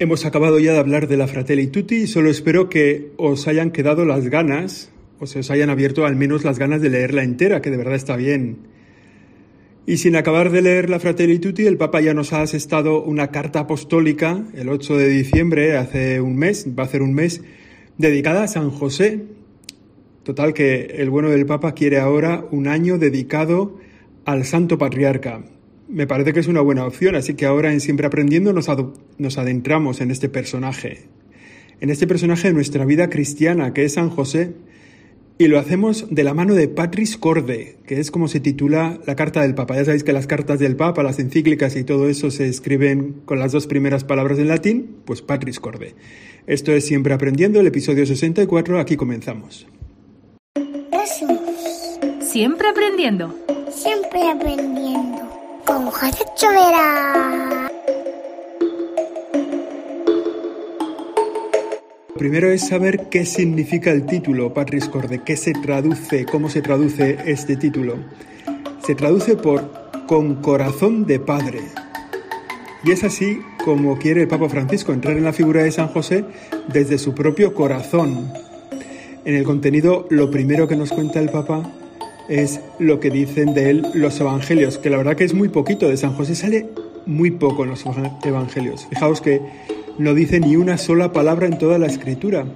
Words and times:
Hemos 0.00 0.26
acabado 0.26 0.58
ya 0.58 0.72
de 0.72 0.80
hablar 0.80 1.06
de 1.06 1.16
la 1.16 1.28
Fratelli 1.28 1.68
Tutti 1.68 1.94
y 1.94 2.06
solo 2.08 2.28
espero 2.28 2.68
que 2.68 3.12
os 3.16 3.46
hayan 3.46 3.70
quedado 3.70 4.04
las 4.04 4.28
ganas, 4.28 4.90
o 5.20 5.26
se 5.28 5.38
os 5.38 5.52
hayan 5.52 5.70
abierto 5.70 6.04
al 6.04 6.16
menos 6.16 6.42
las 6.42 6.58
ganas 6.58 6.82
de 6.82 6.90
leerla 6.90 7.22
entera, 7.22 7.62
que 7.62 7.70
de 7.70 7.76
verdad 7.76 7.94
está 7.94 8.16
bien. 8.16 8.58
Y 9.86 9.98
sin 9.98 10.16
acabar 10.16 10.50
de 10.50 10.62
leer 10.62 10.90
la 10.90 10.98
Fratelli 10.98 11.38
Tutti, 11.38 11.64
el 11.66 11.76
Papa 11.76 12.00
ya 12.00 12.12
nos 12.12 12.32
ha 12.32 12.42
asestado 12.42 13.04
una 13.04 13.28
carta 13.28 13.60
apostólica 13.60 14.42
el 14.54 14.68
8 14.68 14.96
de 14.96 15.08
diciembre, 15.10 15.76
hace 15.76 16.20
un 16.20 16.34
mes, 16.34 16.66
va 16.76 16.82
a 16.82 16.88
ser 16.88 17.00
un 17.00 17.14
mes, 17.14 17.42
dedicada 17.96 18.42
a 18.42 18.48
San 18.48 18.70
José. 18.70 19.26
Total 20.24 20.54
que 20.54 20.86
el 20.96 21.08
bueno 21.08 21.30
del 21.30 21.46
Papa 21.46 21.72
quiere 21.74 22.00
ahora 22.00 22.44
un 22.50 22.66
año 22.66 22.98
dedicado 22.98 23.78
al 24.24 24.44
Santo 24.44 24.76
Patriarca 24.76 25.44
me 25.94 26.08
parece 26.08 26.32
que 26.32 26.40
es 26.40 26.48
una 26.48 26.60
buena 26.60 26.84
opción, 26.84 27.14
así 27.14 27.34
que 27.34 27.46
ahora 27.46 27.72
en 27.72 27.80
Siempre 27.80 28.06
Aprendiendo 28.06 28.52
nos, 28.52 28.66
nos 29.18 29.38
adentramos 29.38 30.00
en 30.00 30.10
este 30.10 30.28
personaje, 30.28 31.04
en 31.80 31.88
este 31.88 32.08
personaje 32.08 32.48
de 32.48 32.54
nuestra 32.54 32.84
vida 32.84 33.08
cristiana, 33.08 33.72
que 33.72 33.84
es 33.84 33.92
San 33.94 34.10
José, 34.10 34.54
y 35.38 35.46
lo 35.46 35.58
hacemos 35.58 36.06
de 36.10 36.24
la 36.24 36.34
mano 36.34 36.54
de 36.54 36.66
Patris 36.66 37.16
Corde, 37.16 37.76
que 37.86 38.00
es 38.00 38.10
como 38.10 38.26
se 38.26 38.40
titula 38.40 38.98
la 39.06 39.14
carta 39.14 39.42
del 39.42 39.54
Papa. 39.54 39.76
Ya 39.76 39.84
sabéis 39.84 40.02
que 40.02 40.12
las 40.12 40.26
cartas 40.26 40.58
del 40.58 40.76
Papa, 40.76 41.02
las 41.04 41.20
encíclicas 41.20 41.76
y 41.76 41.84
todo 41.84 42.08
eso 42.08 42.30
se 42.32 42.48
escriben 42.48 43.22
con 43.24 43.38
las 43.38 43.52
dos 43.52 43.68
primeras 43.68 44.02
palabras 44.02 44.38
en 44.38 44.48
latín, 44.48 44.96
pues 45.04 45.22
Patris 45.22 45.60
Corde. 45.60 45.94
Esto 46.48 46.72
es 46.72 46.86
Siempre 46.86 47.14
Aprendiendo, 47.14 47.60
el 47.60 47.68
episodio 47.68 48.04
64, 48.04 48.80
aquí 48.80 48.96
comenzamos. 48.96 49.66
Siempre 52.20 52.68
aprendiendo. 52.68 53.32
Siempre 53.70 54.28
aprendiendo 54.28 55.13
con 55.64 55.86
José 55.90 56.24
Chovera. 56.36 57.70
Primero 62.16 62.50
es 62.50 62.68
saber 62.68 63.08
qué 63.10 63.26
significa 63.26 63.90
el 63.90 64.06
título, 64.06 64.54
Patris 64.54 64.88
Corde, 64.88 65.22
qué 65.24 65.36
se 65.36 65.52
traduce, 65.52 66.24
cómo 66.26 66.48
se 66.48 66.62
traduce 66.62 67.18
este 67.26 67.56
título. 67.56 67.96
Se 68.86 68.94
traduce 68.94 69.36
por 69.36 69.68
con 70.06 70.36
corazón 70.36 71.06
de 71.06 71.18
padre. 71.18 71.60
Y 72.84 72.92
es 72.92 73.02
así 73.04 73.40
como 73.64 73.98
quiere 73.98 74.22
el 74.22 74.28
Papa 74.28 74.48
Francisco 74.48 74.92
entrar 74.92 75.16
en 75.16 75.24
la 75.24 75.32
figura 75.32 75.62
de 75.62 75.72
San 75.72 75.88
José 75.88 76.24
desde 76.68 76.98
su 76.98 77.14
propio 77.14 77.54
corazón. 77.54 78.30
En 79.24 79.34
el 79.34 79.44
contenido, 79.44 80.06
lo 80.10 80.30
primero 80.30 80.68
que 80.68 80.76
nos 80.76 80.90
cuenta 80.90 81.18
el 81.18 81.30
Papa 81.30 81.62
es 82.28 82.60
lo 82.78 83.00
que 83.00 83.10
dicen 83.10 83.54
de 83.54 83.70
él 83.70 83.86
los 83.94 84.20
evangelios, 84.20 84.78
que 84.78 84.90
la 84.90 84.96
verdad 84.96 85.16
que 85.16 85.24
es 85.24 85.34
muy 85.34 85.48
poquito, 85.48 85.88
de 85.88 85.96
San 85.96 86.14
José 86.14 86.34
sale 86.34 86.68
muy 87.06 87.30
poco 87.30 87.64
en 87.64 87.70
los 87.70 87.84
evangelios. 88.24 88.86
Fijaos 88.88 89.20
que 89.20 89.40
no 89.98 90.14
dice 90.14 90.40
ni 90.40 90.56
una 90.56 90.78
sola 90.78 91.12
palabra 91.12 91.46
en 91.46 91.58
toda 91.58 91.78
la 91.78 91.86
escritura, 91.86 92.46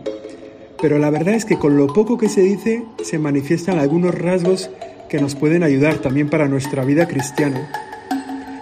pero 0.81 0.99
la 0.99 1.11
verdad 1.11 1.35
es 1.35 1.45
que 1.45 1.59
con 1.59 1.77
lo 1.77 1.87
poco 1.89 2.19
que 2.19 2.29
se 2.29 2.43
dice 2.43 2.85
se 3.03 3.19
manifiestan 3.19 3.79
algunos 3.79 4.15
rasgos 4.15 4.71
que 5.09 5.21
nos 5.21 5.35
pueden 5.35 5.63
ayudar 5.63 5.99
también 5.99 6.29
para 6.29 6.49
nuestra 6.49 6.85
vida 6.85 7.07
cristiana. 7.07 7.71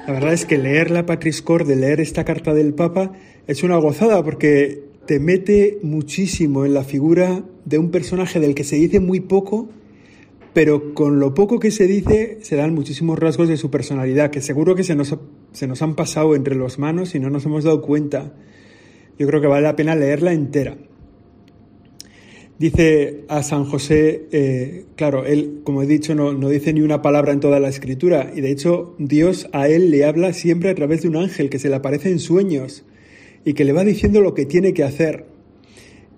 La 0.06 0.12
verdad 0.12 0.32
es 0.32 0.46
que 0.46 0.58
leer 0.58 0.90
la 0.90 1.04
Patris 1.04 1.44
de 1.44 1.76
leer 1.76 2.00
esta 2.00 2.24
carta 2.24 2.54
del 2.54 2.74
Papa, 2.74 3.12
es 3.46 3.62
una 3.62 3.76
gozada 3.76 4.22
porque 4.22 4.82
te 5.06 5.18
mete 5.18 5.78
muchísimo 5.82 6.64
en 6.64 6.74
la 6.74 6.84
figura 6.84 7.42
de 7.64 7.78
un 7.78 7.90
personaje 7.90 8.40
del 8.40 8.54
que 8.54 8.64
se 8.64 8.76
dice 8.76 9.00
muy 9.00 9.20
poco 9.20 9.68
pero 10.56 10.94
con 10.94 11.20
lo 11.20 11.34
poco 11.34 11.60
que 11.60 11.70
se 11.70 11.86
dice 11.86 12.38
se 12.40 12.56
dan 12.56 12.72
muchísimos 12.72 13.18
rasgos 13.18 13.46
de 13.46 13.58
su 13.58 13.70
personalidad 13.70 14.30
que 14.30 14.40
seguro 14.40 14.74
que 14.74 14.84
se 14.84 14.94
nos, 14.94 15.14
se 15.52 15.66
nos 15.66 15.82
han 15.82 15.94
pasado 15.94 16.34
entre 16.34 16.56
las 16.56 16.78
manos 16.78 17.14
y 17.14 17.20
no 17.20 17.28
nos 17.28 17.44
hemos 17.44 17.64
dado 17.64 17.82
cuenta. 17.82 18.32
Yo 19.18 19.26
creo 19.26 19.42
que 19.42 19.48
vale 19.48 19.64
la 19.64 19.76
pena 19.76 19.94
leerla 19.94 20.32
entera. 20.32 20.78
Dice 22.58 23.24
a 23.28 23.42
San 23.42 23.66
José, 23.66 24.28
eh, 24.32 24.86
claro, 24.96 25.26
él, 25.26 25.60
como 25.62 25.82
he 25.82 25.86
dicho, 25.86 26.14
no, 26.14 26.32
no, 26.32 26.48
dice 26.48 26.72
ni 26.72 26.80
una 26.80 27.02
palabra 27.02 27.34
en 27.34 27.40
toda 27.40 27.60
la 27.60 27.68
escritura, 27.68 28.32
y 28.34 28.40
de 28.40 28.50
hecho 28.50 28.94
Dios 28.98 29.50
a 29.52 29.68
él 29.68 29.90
le 29.90 30.06
habla 30.06 30.32
siempre 30.32 30.70
a 30.70 30.74
través 30.74 31.02
de 31.02 31.08
un 31.08 31.16
ángel 31.16 31.50
que 31.50 31.58
se 31.58 31.68
le 31.68 31.74
aparece 31.74 32.08
en 32.08 32.18
sueños 32.18 32.86
y 33.44 33.52
que 33.52 33.66
le 33.66 33.74
va 33.74 33.84
diciendo 33.84 34.22
lo 34.22 34.32
que 34.32 34.46
tiene 34.46 34.72
que 34.72 34.84
hacer. 34.84 35.26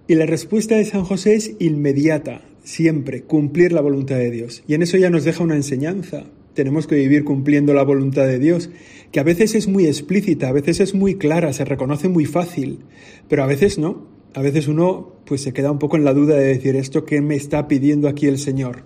Y 0.06 0.14
la 0.14 0.26
respuesta 0.26 0.76
de 0.76 0.84
San 0.84 1.02
José 1.02 1.34
es 1.34 1.56
inmediata 1.58 2.47
siempre, 2.68 3.22
cumplir 3.22 3.72
la 3.72 3.80
voluntad 3.80 4.16
de 4.16 4.30
Dios. 4.30 4.62
Y 4.68 4.74
en 4.74 4.82
eso 4.82 4.98
ya 4.98 5.08
nos 5.08 5.24
deja 5.24 5.42
una 5.42 5.56
enseñanza. 5.56 6.24
Tenemos 6.52 6.86
que 6.86 6.96
vivir 6.96 7.24
cumpliendo 7.24 7.72
la 7.72 7.82
voluntad 7.82 8.26
de 8.26 8.38
Dios, 8.38 8.68
que 9.10 9.20
a 9.20 9.22
veces 9.22 9.54
es 9.54 9.68
muy 9.68 9.86
explícita, 9.86 10.48
a 10.48 10.52
veces 10.52 10.80
es 10.80 10.94
muy 10.94 11.14
clara, 11.14 11.52
se 11.54 11.64
reconoce 11.64 12.08
muy 12.08 12.26
fácil, 12.26 12.80
pero 13.26 13.42
a 13.42 13.46
veces 13.46 13.78
no. 13.78 14.06
A 14.34 14.42
veces 14.42 14.68
uno 14.68 15.14
pues 15.24 15.40
se 15.40 15.54
queda 15.54 15.70
un 15.70 15.78
poco 15.78 15.96
en 15.96 16.04
la 16.04 16.12
duda 16.12 16.36
de 16.36 16.44
decir 16.44 16.76
esto 16.76 17.06
que 17.06 17.22
me 17.22 17.36
está 17.36 17.68
pidiendo 17.68 18.06
aquí 18.06 18.26
el 18.26 18.38
Señor. 18.38 18.84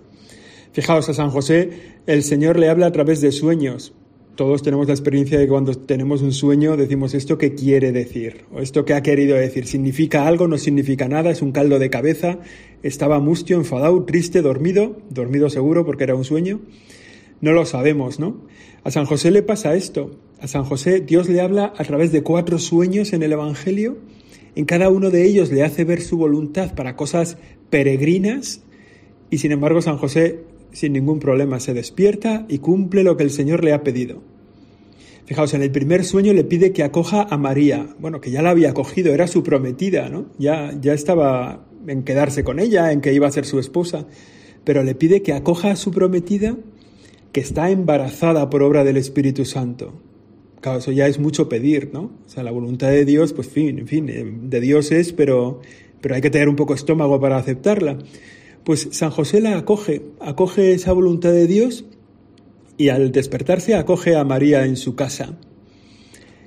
Fijaos 0.71 1.09
a 1.09 1.13
San 1.13 1.29
José, 1.29 1.71
el 2.07 2.23
Señor 2.23 2.57
le 2.57 2.69
habla 2.69 2.87
a 2.87 2.91
través 2.93 3.19
de 3.19 3.33
sueños. 3.33 3.93
Todos 4.35 4.63
tenemos 4.63 4.87
la 4.87 4.93
experiencia 4.93 5.37
de 5.37 5.45
que 5.45 5.49
cuando 5.49 5.75
tenemos 5.75 6.23
un 6.23 6.31
sueño 6.31 6.75
decimos 6.75 7.13
esto 7.13 7.37
que 7.37 7.53
quiere 7.53 7.91
decir 7.91 8.45
o 8.51 8.61
esto 8.61 8.83
que 8.83 8.95
ha 8.95 9.03
querido 9.03 9.35
decir. 9.35 9.67
¿Significa 9.67 10.25
algo? 10.25 10.47
¿No 10.47 10.57
significa 10.57 11.07
nada? 11.07 11.29
¿Es 11.29 11.43
un 11.43 11.51
caldo 11.51 11.77
de 11.77 11.91
cabeza? 11.91 12.39
¿Estaba 12.83 13.21
mustio, 13.21 13.55
enfadado, 13.55 14.03
triste, 14.03 14.41
dormido? 14.41 14.97
Dormido 15.09 15.49
seguro 15.49 15.85
porque 15.85 16.03
era 16.03 16.15
un 16.15 16.25
sueño. 16.25 16.59
No 17.39 17.53
lo 17.53 17.65
sabemos, 17.65 18.19
¿no? 18.19 18.41
A 18.83 18.91
San 18.91 19.05
José 19.05 19.31
le 19.31 19.41
pasa 19.41 19.75
esto. 19.75 20.11
A 20.41 20.47
San 20.47 20.65
José 20.65 20.99
Dios 20.99 21.29
le 21.29 21.39
habla 21.39 21.73
a 21.77 21.83
través 21.85 22.11
de 22.11 22.23
cuatro 22.23 22.59
sueños 22.59 23.13
en 23.13 23.23
el 23.23 23.31
Evangelio. 23.31 23.97
En 24.55 24.65
cada 24.65 24.89
uno 24.89 25.11
de 25.11 25.25
ellos 25.25 25.49
le 25.49 25.63
hace 25.63 25.85
ver 25.85 26.01
su 26.01 26.17
voluntad 26.17 26.75
para 26.75 26.97
cosas 26.97 27.37
peregrinas 27.69 28.61
y 29.29 29.37
sin 29.37 29.53
embargo 29.53 29.81
San 29.81 29.97
José 29.97 30.41
sin 30.73 30.93
ningún 30.93 31.19
problema 31.19 31.61
se 31.61 31.73
despierta 31.73 32.45
y 32.49 32.57
cumple 32.57 33.03
lo 33.03 33.15
que 33.15 33.23
el 33.23 33.31
Señor 33.31 33.63
le 33.63 33.71
ha 33.71 33.83
pedido. 33.83 34.21
Fijaos, 35.25 35.53
en 35.53 35.63
el 35.63 35.71
primer 35.71 36.03
sueño 36.03 36.33
le 36.33 36.43
pide 36.43 36.73
que 36.73 36.83
acoja 36.83 37.23
a 37.23 37.37
María, 37.37 37.95
bueno, 37.97 38.19
que 38.19 38.29
ya 38.29 38.41
la 38.41 38.49
había 38.49 38.71
acogido, 38.71 39.13
era 39.13 39.25
su 39.27 39.41
prometida, 39.41 40.09
¿no? 40.09 40.25
Ya, 40.37 40.77
ya 40.81 40.93
estaba 40.93 41.65
en 41.87 42.03
quedarse 42.03 42.43
con 42.43 42.59
ella, 42.59 42.91
en 42.91 43.01
que 43.01 43.13
iba 43.13 43.27
a 43.27 43.31
ser 43.31 43.45
su 43.45 43.59
esposa, 43.59 44.05
pero 44.63 44.83
le 44.83 44.95
pide 44.95 45.21
que 45.21 45.33
acoja 45.33 45.71
a 45.71 45.75
su 45.75 45.91
prometida 45.91 46.55
que 47.31 47.41
está 47.41 47.71
embarazada 47.71 48.49
por 48.49 48.63
obra 48.63 48.83
del 48.83 48.97
Espíritu 48.97 49.45
Santo. 49.45 49.93
Claro, 50.61 50.79
eso 50.79 50.91
ya 50.91 51.07
es 51.07 51.19
mucho 51.19 51.49
pedir, 51.49 51.89
¿no? 51.91 52.11
O 52.25 52.29
sea, 52.29 52.43
la 52.43 52.51
voluntad 52.51 52.89
de 52.89 53.03
Dios, 53.03 53.33
pues 53.33 53.49
fin, 53.49 53.79
en 53.79 53.87
fin, 53.87 54.07
eh, 54.07 54.23
de 54.25 54.61
Dios 54.61 54.91
es, 54.91 55.11
pero, 55.11 55.59
pero 55.99 56.15
hay 56.15 56.21
que 56.21 56.29
tener 56.29 56.47
un 56.47 56.55
poco 56.55 56.73
estómago 56.73 57.19
para 57.19 57.37
aceptarla. 57.37 57.97
Pues 58.63 58.87
San 58.91 59.11
José 59.11 59.41
la 59.41 59.57
acoge, 59.57 60.03
acoge 60.21 60.71
esa 60.73 60.93
voluntad 60.93 61.31
de 61.31 61.47
Dios 61.47 61.85
y 62.77 62.89
al 62.89 63.11
despertarse 63.11 63.75
acoge 63.75 64.15
a 64.15 64.23
María 64.23 64.65
en 64.65 64.77
su 64.77 64.95
casa. 64.95 65.37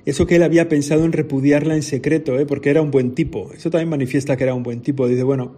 Eso 0.07 0.25
que 0.25 0.37
él 0.37 0.43
había 0.43 0.69
pensado 0.69 1.03
en 1.03 1.11
repudiarla 1.11 1.75
en 1.75 1.83
secreto, 1.83 2.39
¿eh? 2.39 2.45
porque 2.45 2.69
era 2.69 2.81
un 2.81 2.91
buen 2.91 3.11
tipo. 3.13 3.51
Eso 3.51 3.69
también 3.69 3.89
manifiesta 3.89 4.37
que 4.37 4.45
era 4.45 4.53
un 4.53 4.63
buen 4.63 4.79
tipo. 4.79 5.05
Dice, 5.05 5.23
bueno, 5.23 5.57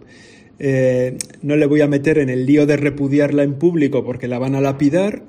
eh, 0.58 1.16
no 1.40 1.54
le 1.54 1.66
voy 1.66 1.82
a 1.82 1.86
meter 1.86 2.18
en 2.18 2.30
el 2.30 2.46
lío 2.46 2.66
de 2.66 2.76
repudiarla 2.76 3.44
en 3.44 3.60
público 3.60 4.04
porque 4.04 4.26
la 4.26 4.40
van 4.40 4.56
a 4.56 4.60
lapidar. 4.60 5.22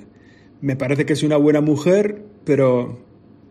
Me 0.59 0.75
parece 0.75 1.05
que 1.05 1.13
es 1.13 1.21
una 1.21 1.37
buena 1.37 1.61
mujer, 1.61 2.23
pero, 2.45 2.97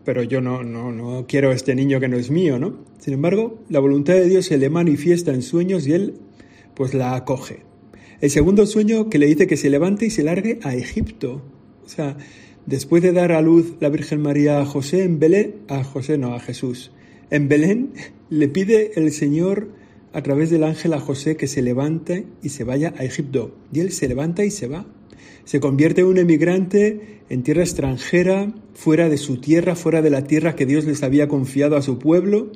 pero 0.03 0.23
yo 0.23 0.41
no, 0.41 0.61
no, 0.61 0.91
no 0.91 1.25
quiero 1.25 1.53
este 1.53 1.73
niño 1.73 2.01
que 2.01 2.09
no 2.09 2.17
es 2.17 2.31
mío, 2.31 2.59
¿no? 2.59 2.83
Sin 2.99 3.13
embargo, 3.13 3.63
la 3.69 3.79
voluntad 3.79 4.15
de 4.15 4.27
Dios 4.27 4.47
se 4.47 4.57
le 4.57 4.69
manifiesta 4.69 5.33
en 5.33 5.41
sueños 5.41 5.87
y 5.87 5.93
él 5.93 6.15
pues 6.75 6.93
la 6.93 7.15
acoge. 7.15 7.61
El 8.19 8.29
segundo 8.29 8.65
sueño 8.65 9.09
que 9.09 9.19
le 9.19 9.25
dice 9.25 9.47
que 9.47 9.55
se 9.55 9.69
levante 9.69 10.05
y 10.05 10.09
se 10.09 10.23
largue 10.23 10.59
a 10.63 10.75
Egipto. 10.75 11.41
O 11.85 11.87
sea, 11.87 12.17
después 12.65 13.03
de 13.03 13.11
dar 13.11 13.31
a 13.31 13.41
luz 13.41 13.75
la 13.79 13.89
Virgen 13.89 14.21
María 14.21 14.59
a 14.59 14.65
José 14.65 15.03
en 15.03 15.19
Belén, 15.19 15.55
a 15.67 15.83
José 15.83 16.17
no, 16.17 16.33
a 16.33 16.39
Jesús, 16.39 16.91
en 17.29 17.47
Belén 17.47 17.93
le 18.29 18.47
pide 18.47 18.91
el 18.95 19.11
Señor 19.11 19.69
a 20.13 20.21
través 20.21 20.49
del 20.49 20.63
ángel 20.63 20.93
a 20.93 20.99
José 20.99 21.37
que 21.37 21.47
se 21.47 21.61
levante 21.61 22.25
y 22.43 22.49
se 22.49 22.63
vaya 22.63 22.93
a 22.97 23.05
Egipto. 23.05 23.55
Y 23.71 23.79
él 23.79 23.91
se 23.91 24.07
levanta 24.07 24.43
y 24.43 24.51
se 24.51 24.67
va. 24.67 24.85
Se 25.45 25.59
convierte 25.59 26.01
en 26.01 26.07
un 26.07 26.17
emigrante 26.17 27.21
en 27.29 27.43
tierra 27.43 27.61
extranjera, 27.61 28.53
fuera 28.73 29.09
de 29.09 29.17
su 29.17 29.37
tierra, 29.37 29.75
fuera 29.75 30.01
de 30.01 30.09
la 30.09 30.25
tierra 30.25 30.55
que 30.55 30.65
Dios 30.65 30.85
les 30.85 31.01
había 31.01 31.27
confiado 31.27 31.77
a 31.77 31.81
su 31.81 31.97
pueblo. 31.97 32.51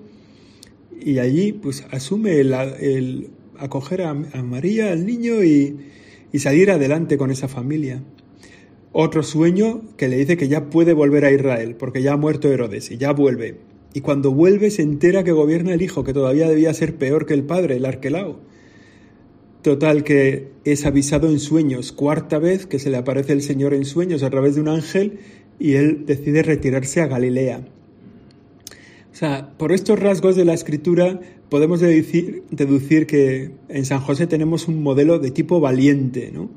Y 1.00 1.20
allí 1.20 1.54
pues 1.54 1.86
asume 1.92 2.40
el, 2.40 2.54
el 2.54 3.30
acoger 3.58 4.02
a, 4.02 4.14
María, 4.14 4.92
al 4.92 5.06
niño, 5.06 5.44
y, 5.44 5.78
y 6.32 6.40
salir 6.40 6.72
adelante 6.72 7.18
con 7.18 7.32
esa 7.32 7.48
familia. 7.48 8.04
Otro 8.98 9.24
sueño 9.24 9.82
que 9.98 10.08
le 10.08 10.16
dice 10.16 10.38
que 10.38 10.48
ya 10.48 10.70
puede 10.70 10.94
volver 10.94 11.26
a 11.26 11.32
Israel, 11.34 11.76
porque 11.76 12.02
ya 12.02 12.14
ha 12.14 12.18
muerto 12.18 12.50
Herodes 12.50 12.92
y 12.92 12.98
ya 12.98 13.12
vuelve. 13.12 13.58
Y 13.94 14.00
cuando 14.00 14.32
vuelve 14.32 14.72
se 14.72 14.84
entera 14.84 15.26
que 15.26 15.34
gobierna 15.34 15.74
el 15.74 15.82
hijo, 15.82 16.06
que 16.06 16.14
todavía 16.14 16.48
debía 16.48 16.74
ser 16.74 16.96
peor 16.96 17.26
que 17.26 17.34
el 17.34 17.44
padre, 17.44 17.76
el 17.76 17.86
arquelao. 17.86 18.40
Total 19.64 20.06
que 20.06 20.48
es 20.64 20.86
avisado 20.86 21.30
en 21.30 21.42
sueños, 21.42 21.92
cuarta 21.92 22.40
vez 22.40 22.68
que 22.68 22.80
se 22.80 22.90
le 22.90 22.96
aparece 22.96 23.34
el 23.34 23.42
Señor 23.42 23.74
en 23.74 23.84
sueños 23.84 24.24
a 24.24 24.30
través 24.30 24.56
de 24.56 24.62
un 24.62 24.70
ángel 24.70 25.20
y 25.60 25.74
él 25.74 26.06
decide 26.06 26.42
retirarse 26.42 27.02
a 27.02 27.08
Galilea. 27.08 27.68
O 29.12 29.16
sea, 29.16 29.58
por 29.58 29.74
estos 29.74 30.00
rasgos 30.00 30.38
de 30.38 30.46
la 30.46 30.54
escritura 30.54 31.20
podemos 31.50 31.82
deducir, 31.82 33.08
que 33.08 33.52
en 33.68 33.84
San 33.84 34.00
José 34.00 34.26
tenemos 34.26 34.70
un 34.70 34.82
modelo 34.82 35.20
de 35.20 35.32
tipo 35.32 35.60
valiente, 35.60 36.32
¿no? 36.34 36.50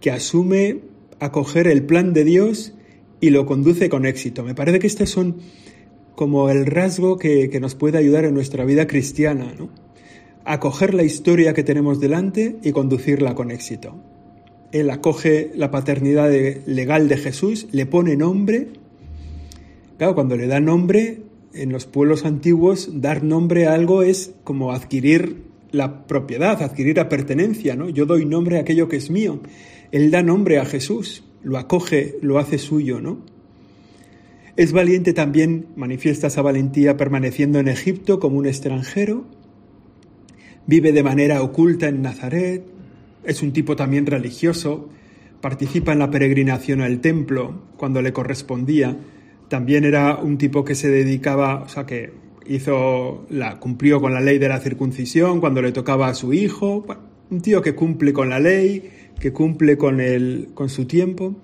que 0.00 0.10
asume 0.10 0.88
acoger 1.20 1.68
el 1.68 1.84
plan 1.84 2.12
de 2.12 2.24
Dios 2.24 2.74
y 3.20 3.30
lo 3.30 3.46
conduce 3.46 3.88
con 3.88 4.06
éxito. 4.06 4.42
Me 4.42 4.54
parece 4.54 4.78
que 4.78 4.86
estos 4.86 5.10
son 5.10 5.36
como 6.14 6.50
el 6.50 6.66
rasgo 6.66 7.18
que, 7.18 7.48
que 7.50 7.60
nos 7.60 7.74
puede 7.74 7.98
ayudar 7.98 8.24
en 8.24 8.34
nuestra 8.34 8.64
vida 8.64 8.86
cristiana, 8.86 9.54
¿no? 9.58 9.70
acoger 10.44 10.94
la 10.94 11.02
historia 11.02 11.54
que 11.54 11.62
tenemos 11.62 12.00
delante 12.00 12.56
y 12.62 12.72
conducirla 12.72 13.34
con 13.34 13.50
éxito. 13.50 13.94
Él 14.72 14.90
acoge 14.90 15.50
la 15.54 15.70
paternidad 15.70 16.30
legal 16.66 17.08
de 17.08 17.16
Jesús, 17.16 17.66
le 17.72 17.86
pone 17.86 18.16
nombre. 18.16 18.68
Claro, 19.98 20.14
cuando 20.14 20.36
le 20.36 20.46
da 20.46 20.60
nombre, 20.60 21.22
en 21.52 21.72
los 21.72 21.86
pueblos 21.86 22.24
antiguos 22.24 23.00
dar 23.00 23.24
nombre 23.24 23.66
a 23.66 23.74
algo 23.74 24.02
es 24.02 24.32
como 24.44 24.72
adquirir 24.72 25.44
la 25.72 26.06
propiedad, 26.06 26.62
adquirir 26.62 26.96
la 26.96 27.08
pertenencia, 27.08 27.76
¿no? 27.76 27.88
Yo 27.88 28.06
doy 28.06 28.24
nombre 28.24 28.58
a 28.58 28.60
aquello 28.60 28.88
que 28.88 28.96
es 28.96 29.10
mío. 29.10 29.40
Él 29.92 30.10
da 30.10 30.22
nombre 30.22 30.58
a 30.58 30.64
Jesús, 30.64 31.24
lo 31.42 31.58
acoge, 31.58 32.16
lo 32.22 32.38
hace 32.38 32.58
suyo, 32.58 33.00
¿no? 33.00 33.18
Es 34.56 34.72
valiente 34.72 35.12
también, 35.12 35.66
manifiesta 35.76 36.26
esa 36.26 36.42
valentía 36.42 36.96
permaneciendo 36.96 37.58
en 37.58 37.68
Egipto 37.68 38.20
como 38.20 38.38
un 38.38 38.46
extranjero, 38.46 39.24
vive 40.66 40.92
de 40.92 41.02
manera 41.02 41.42
oculta 41.42 41.88
en 41.88 42.02
Nazaret, 42.02 42.64
es 43.24 43.42
un 43.42 43.52
tipo 43.52 43.76
también 43.76 44.06
religioso, 44.06 44.88
participa 45.40 45.92
en 45.92 45.98
la 45.98 46.10
peregrinación 46.10 46.82
al 46.82 47.00
templo 47.00 47.62
cuando 47.76 48.02
le 48.02 48.12
correspondía, 48.12 48.96
también 49.48 49.84
era 49.84 50.16
un 50.16 50.38
tipo 50.38 50.64
que 50.64 50.74
se 50.74 50.88
dedicaba, 50.88 51.62
o 51.62 51.68
sea, 51.68 51.86
que 51.86 52.12
hizo 52.46 53.26
la, 53.30 53.58
cumplió 53.58 54.00
con 54.00 54.14
la 54.14 54.20
ley 54.20 54.38
de 54.38 54.48
la 54.48 54.60
circuncisión 54.60 55.40
cuando 55.40 55.62
le 55.62 55.72
tocaba 55.72 56.08
a 56.08 56.14
su 56.14 56.32
hijo. 56.32 56.84
un 57.30 57.40
tío 57.40 57.62
que 57.62 57.74
cumple 57.74 58.12
con 58.12 58.28
la 58.28 58.38
ley, 58.38 58.90
que 59.20 59.32
cumple 59.32 59.76
con, 59.76 60.00
el, 60.00 60.48
con 60.54 60.68
su 60.68 60.86
tiempo. 60.86 61.36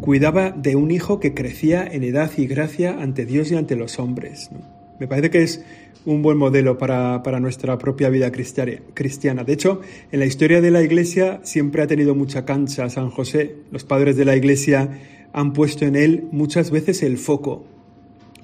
Cuidaba 0.00 0.50
de 0.50 0.74
un 0.74 0.90
hijo 0.90 1.20
que 1.20 1.34
crecía 1.34 1.86
en 1.86 2.02
edad 2.02 2.30
y 2.36 2.46
gracia 2.46 3.00
ante 3.00 3.26
Dios 3.26 3.52
y 3.52 3.56
ante 3.56 3.76
los 3.76 3.98
hombres. 4.00 4.50
Me 4.98 5.06
parece 5.06 5.30
que 5.30 5.42
es 5.42 5.64
un 6.06 6.22
buen 6.22 6.38
modelo 6.38 6.78
para, 6.78 7.22
para, 7.22 7.40
nuestra 7.40 7.76
propia 7.78 8.08
vida 8.08 8.32
cristiana. 8.32 9.44
De 9.44 9.52
hecho, 9.52 9.80
en 10.10 10.20
la 10.20 10.26
historia 10.26 10.60
de 10.60 10.70
la 10.70 10.82
Iglesia 10.82 11.40
siempre 11.42 11.82
ha 11.82 11.86
tenido 11.86 12.14
mucha 12.14 12.44
cancha 12.44 12.88
San 12.88 13.10
José. 13.10 13.56
Los 13.70 13.84
padres 13.84 14.16
de 14.16 14.24
la 14.24 14.36
Iglesia 14.36 14.88
han 15.32 15.52
puesto 15.52 15.84
en 15.84 15.96
él 15.96 16.28
muchas 16.32 16.70
veces 16.70 17.02
el 17.02 17.18
foco. 17.18 17.66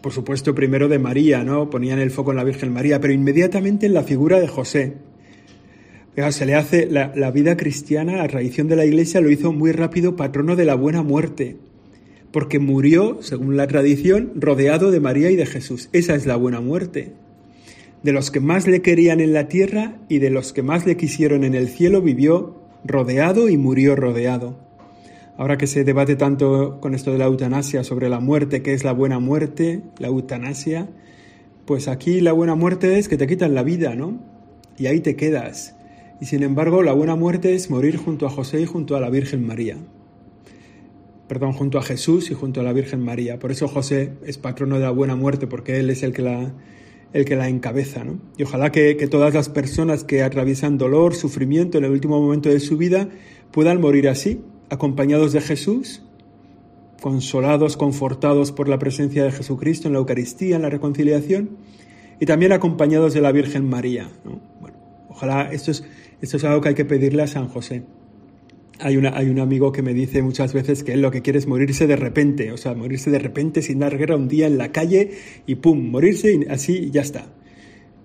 Por 0.03 0.13
supuesto, 0.13 0.55
primero 0.55 0.89
de 0.89 0.99
María, 0.99 1.45
¿no? 1.45 1.71
Ponían 1.71 2.01
el 2.01 2.11
foco 2.11 2.33
en 2.33 2.37
la 2.37 2.45
Virgen 2.45 2.73
María, 2.73 3.01
pero 3.01 3.15
inmediatamente 3.15 3.87
en 3.87 3.95
la 3.95 4.03
figura 4.03 4.41
de 4.41 4.49
José. 4.49 4.95
Se 6.14 6.44
le 6.44 6.55
hace 6.55 6.87
la, 6.91 7.12
la 7.17 7.31
vida 7.31 7.56
cristiana, 7.56 8.17
la 8.17 8.29
tradición 8.29 8.69
de 8.69 8.76
la 8.76 8.85
Iglesia 8.85 9.23
lo 9.23 9.31
hizo 9.31 9.53
muy 9.53 9.73
rápido 9.73 10.14
patrono 10.14 10.56
de 10.56 10.67
la 10.67 10.75
buena 10.75 11.03
muerte, 11.03 11.56
porque 12.32 12.59
murió, 12.59 13.23
según 13.23 13.56
la 13.56 13.67
tradición, 13.67 14.32
rodeado 14.37 14.91
de 14.91 15.00
María 15.00 15.31
y 15.31 15.37
de 15.37 15.47
Jesús. 15.47 15.88
Esa 15.93 16.14
es 16.14 16.26
la 16.26 16.37
buena 16.37 16.61
muerte. 16.61 17.12
De 18.03 18.12
los 18.12 18.31
que 18.31 18.41
más 18.41 18.67
le 18.67 18.82
querían 18.82 19.20
en 19.20 19.32
la 19.32 19.49
tierra 19.49 19.94
y 20.11 20.19
de 20.19 20.29
los 20.29 20.53
que 20.53 20.62
más 20.62 20.85
le 20.85 20.99
quisieron 20.99 21.44
en 21.44 21.55
el 21.55 21.69
cielo, 21.69 22.03
vivió 22.03 22.61
rodeado 22.85 23.49
y 23.49 23.56
murió 23.56 23.97
rodeado. 23.97 24.59
Ahora 25.38 25.56
que 25.56 25.67
se 25.67 25.82
debate 25.82 26.17
tanto 26.17 26.79
con 26.81 26.94
esto 26.94 27.12
de 27.12 27.19
la 27.19 27.25
eutanasia 27.25 27.85
sobre 27.85 28.11
la 28.11 28.20
muerte, 28.20 28.61
qué 28.61 28.75
es 28.75 28.85
la 28.85 28.93
buena 28.93 29.19
muerte, 29.19 29.81
la 29.99 30.09
eutanasia, 30.09 30.91
pues 31.64 31.88
aquí 31.88 32.20
la 32.20 32.32
buena 32.32 32.55
muerte 32.55 32.99
es 32.99 33.09
que 33.09 33.17
te 33.17 33.26
quitan 33.26 33.55
la 33.55 33.62
vida, 33.62 33.94
¿no? 33.94 34.20
Y 34.76 34.87
ahí 34.87 35.00
te 35.00 35.17
quedas. 35.17 35.75
Y 36.23 36.27
sin 36.27 36.45
embargo, 36.45 36.85
la 36.85 36.93
buena 36.93 37.17
muerte 37.17 37.53
es 37.57 37.69
morir 37.69 37.97
junto 37.97 38.27
a 38.27 38.31
José 38.31 38.61
y 38.61 38.65
junto 38.65 38.95
a 38.95 39.01
la 39.01 39.11
Virgen 39.11 39.45
María. 39.45 39.77
Perdón, 41.27 41.53
junto 41.53 41.79
a 41.79 41.83
Jesús 41.83 42.31
y 42.31 42.35
junto 42.35 42.61
a 42.61 42.63
la 42.63 42.73
Virgen 42.73 43.01
María. 43.01 43.41
Por 43.41 43.51
eso 43.51 43.67
José 43.67 44.13
es 44.25 44.39
patrono 44.39 44.77
de 44.77 44.83
la 44.83 44.93
buena 44.93 45.17
muerte, 45.17 45.49
porque 45.49 45.81
él 45.81 45.91
es 45.91 46.05
el 46.05 46.13
que 46.13 46.23
la, 46.23 47.49
encabeza, 47.49 48.05
¿no? 48.05 48.21
Y 48.37 48.45
ojalá 48.45 48.71
que, 48.71 48.95
todas 49.11 49.35
las 49.35 49.49
personas 49.49 50.05
que 50.05 50.23
atraviesan 50.23 50.79
dolor, 50.79 51.17
sufrimiento 51.17 51.79
en 51.79 51.87
el 51.87 51.91
último 51.91 52.21
momento 52.21 52.51
de 52.51 52.61
su 52.61 52.77
vida 52.77 53.09
puedan 53.51 53.81
morir 53.81 54.09
así, 54.09 54.43
acompañados 54.71 55.33
de 55.33 55.41
Jesús, 55.41 56.03
consolados, 57.01 57.77
confortados 57.77 58.53
por 58.53 58.69
la 58.69 58.79
presencia 58.79 59.25
de 59.25 59.33
Jesucristo 59.33 59.89
en 59.89 59.95
la 59.95 59.99
Eucaristía, 59.99 60.55
en 60.55 60.63
la 60.63 60.71
reconciliación, 60.71 61.57
y 62.21 62.27
también 62.27 62.53
acompañados 62.53 63.13
de 63.13 63.23
la 63.23 63.33
Virgen 63.33 63.69
María. 63.69 64.09
Ojalá 65.09 65.53
esto 65.53 65.73
es, 65.73 65.85
esto 66.23 66.37
es 66.37 66.45
algo 66.45 66.61
que 66.61 66.69
hay 66.69 66.75
que 66.77 66.85
pedirle 66.85 67.25
a 67.25 67.27
San 67.27 67.49
José. 67.49 67.83
Hay, 68.79 68.97
una, 68.97 69.17
hay 69.17 69.29
un 69.29 69.41
amigo 69.41 69.73
que 69.73 69.83
me 69.83 69.93
dice 69.93 70.23
muchas 70.23 70.55
veces 70.55 70.85
que 70.85 70.93
él 70.93 71.03
lo 71.03 71.11
que 71.11 71.21
quiere 71.21 71.39
es 71.39 71.49
morirse 71.49 71.87
de 71.89 71.97
repente, 71.97 72.53
o 72.53 72.57
sea, 72.57 72.75
morirse 72.75 73.11
de 73.11 73.19
repente 73.19 73.61
sin 73.61 73.81
dar 73.81 73.99
guerra 73.99 74.17
un 74.17 74.29
día 74.29 74.47
en 74.47 74.57
la 74.57 74.71
calle 74.71 75.11
y 75.47 75.57
pum, 75.57 75.91
morirse 75.91 76.33
y 76.33 76.47
así 76.49 76.91
ya 76.93 77.03
está. 77.03 77.27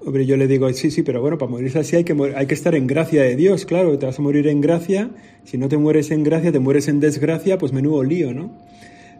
Hombre, 0.04 0.25
yo 0.25 0.36
le 0.36 0.48
digo, 0.48 0.72
sí, 0.74 0.90
sí, 0.90 1.04
pero 1.04 1.22
bueno, 1.22 1.38
para 1.38 1.52
morirse 1.52 1.80
así 1.80 1.96
hay 1.96 2.04
que, 2.04 2.16
hay 2.36 2.48
que 2.48 2.54
estar 2.54 2.74
en 2.74 2.88
gracia 2.88 3.22
de 3.22 3.36
Dios, 3.36 3.66
claro, 3.66 3.98
te 4.00 4.08
vas 4.08 4.18
a 4.18 4.22
morir 4.22 4.48
en 4.48 4.62
gracia, 4.62 5.12
si 5.44 5.58
no 5.58 5.69
te 5.69 5.78
mueres 5.78 6.10
en 6.12 6.24
gracia, 6.24 6.52
te 6.52 6.60
mueres 6.60 6.88
en 6.88 7.00
desgracia, 7.00 7.58
pues 7.58 7.72
menudo 7.72 8.04
lío, 8.04 8.34
¿no? 8.34 8.52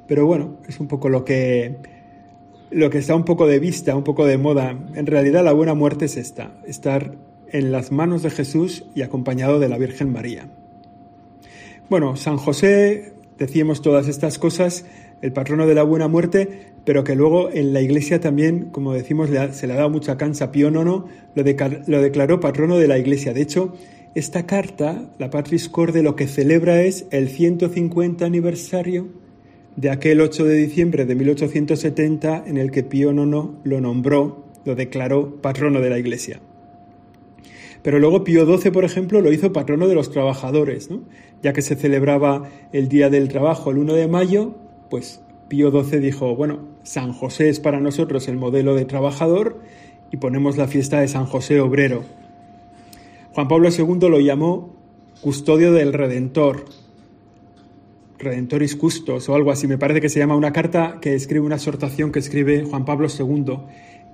Pero 0.08 0.26
bueno, 0.26 0.58
es 0.68 0.80
un 0.80 0.88
poco 0.88 1.10
lo 1.10 1.24
que, 1.24 1.76
lo 2.72 2.90
que 2.90 2.98
está 2.98 3.16
un 3.16 3.26
poco 3.26 3.46
de 3.46 3.60
vista, 3.60 3.96
un 3.96 4.04
poco 4.04 4.26
de 4.26 4.38
moda. 4.38 4.88
En 4.96 5.06
realidad 5.06 5.44
la 5.44 5.54
buena 5.54 5.74
muerte 5.74 6.06
es 6.06 6.18
esta, 6.18 6.62
estar 6.66 7.27
en 7.52 7.72
las 7.72 7.92
manos 7.92 8.24
de 8.24 8.30
Jesús 8.30 8.86
y 8.96 9.02
acompañado 9.02 9.60
de 9.60 9.70
la 9.70 9.78
Virgen 9.78 10.12
María. 10.12 10.50
Bueno, 11.90 12.16
San 12.16 12.38
José, 12.38 13.14
decíamos 13.38 13.82
todas 13.82 14.08
estas 14.08 14.40
cosas, 14.40 14.86
el 15.22 15.32
patrono 15.34 15.66
de 15.66 15.74
la 15.74 15.84
buena 15.84 16.08
muerte, 16.08 16.74
pero 16.84 17.04
que 17.04 17.16
luego 17.16 17.50
en 17.50 17.74
la 17.74 17.82
iglesia 17.82 18.20
también, 18.20 18.70
como 18.72 18.94
decimos, 18.94 19.30
se 19.52 19.68
le 19.68 19.74
ha 19.74 19.78
dado 19.78 19.90
mucha 19.90 20.18
cansa. 20.18 20.52
Pío 20.52 20.70
IX 20.70 20.84
lo, 20.84 21.06
lo 21.36 22.02
declaró 22.02 22.40
patrono 22.40 22.78
de 22.78 22.88
la 22.88 22.98
iglesia. 22.98 23.34
De 23.34 23.42
hecho, 23.42 23.74
esta 24.16 24.46
carta, 24.46 25.10
la 25.20 25.30
Patris 25.30 25.70
Corde, 25.70 26.02
lo 26.04 26.16
que 26.16 26.28
celebra 26.28 26.82
es 26.82 27.06
el 27.12 27.30
150 27.30 28.26
aniversario 28.26 29.08
de 29.76 29.92
aquel 29.92 30.22
8 30.22 30.44
de 30.44 30.56
diciembre 30.56 31.06
de 31.06 31.16
1870 31.16 32.44
en 32.48 32.58
el 32.58 32.72
que 32.72 32.84
Pío 32.84 33.12
IX 33.12 33.62
lo 33.64 33.82
nombró, 33.82 34.44
lo 34.66 34.76
declaró 34.76 35.42
patrono 35.42 35.82
de 35.82 35.90
la 35.90 36.00
iglesia. 36.00 36.42
Pero 37.88 38.00
luego 38.00 38.26
Pío 38.26 38.46
XII, 38.46 38.72
por 38.72 38.84
ejemplo, 38.84 39.22
lo 39.22 39.32
hizo 39.32 39.54
patrono 39.54 39.88
de 39.88 39.96
los 39.96 40.12
trabajadores, 40.12 40.92
¿no? 40.92 41.04
ya 41.42 41.54
que 41.54 41.62
se 41.62 41.78
celebraba 41.78 42.44
el 42.74 42.90
Día 42.90 43.10
del 43.10 43.30
Trabajo 43.30 43.72
el 43.72 43.78
1 43.78 43.94
de 43.94 44.10
mayo, 44.10 44.56
pues 44.90 45.22
Pío 45.48 45.72
XII 45.72 46.02
dijo, 46.02 46.36
bueno, 46.36 46.68
San 46.84 47.14
José 47.14 47.48
es 47.48 47.62
para 47.62 47.80
nosotros 47.80 48.28
el 48.28 48.36
modelo 48.36 48.76
de 48.76 48.84
trabajador 48.84 49.62
y 50.12 50.18
ponemos 50.18 50.58
la 50.58 50.68
fiesta 50.68 51.00
de 51.00 51.08
San 51.08 51.28
José 51.28 51.62
obrero. 51.62 52.04
Juan 53.32 53.48
Pablo 53.48 53.70
II 53.70 54.10
lo 54.10 54.20
llamó 54.20 54.76
custodio 55.22 55.72
del 55.72 55.94
Redentor, 55.94 56.66
Redentoris 58.20 58.76
Custos 58.76 59.30
o 59.30 59.34
algo 59.34 59.50
así. 59.50 59.66
Me 59.66 59.78
parece 59.78 60.02
que 60.02 60.10
se 60.10 60.20
llama 60.20 60.36
una 60.36 60.52
carta 60.52 60.98
que 61.00 61.16
escribe 61.16 61.46
una 61.46 61.56
exhortación 61.56 62.12
que 62.12 62.20
escribe 62.20 62.66
Juan 62.66 62.84
Pablo 62.84 63.08
II, 63.08 63.60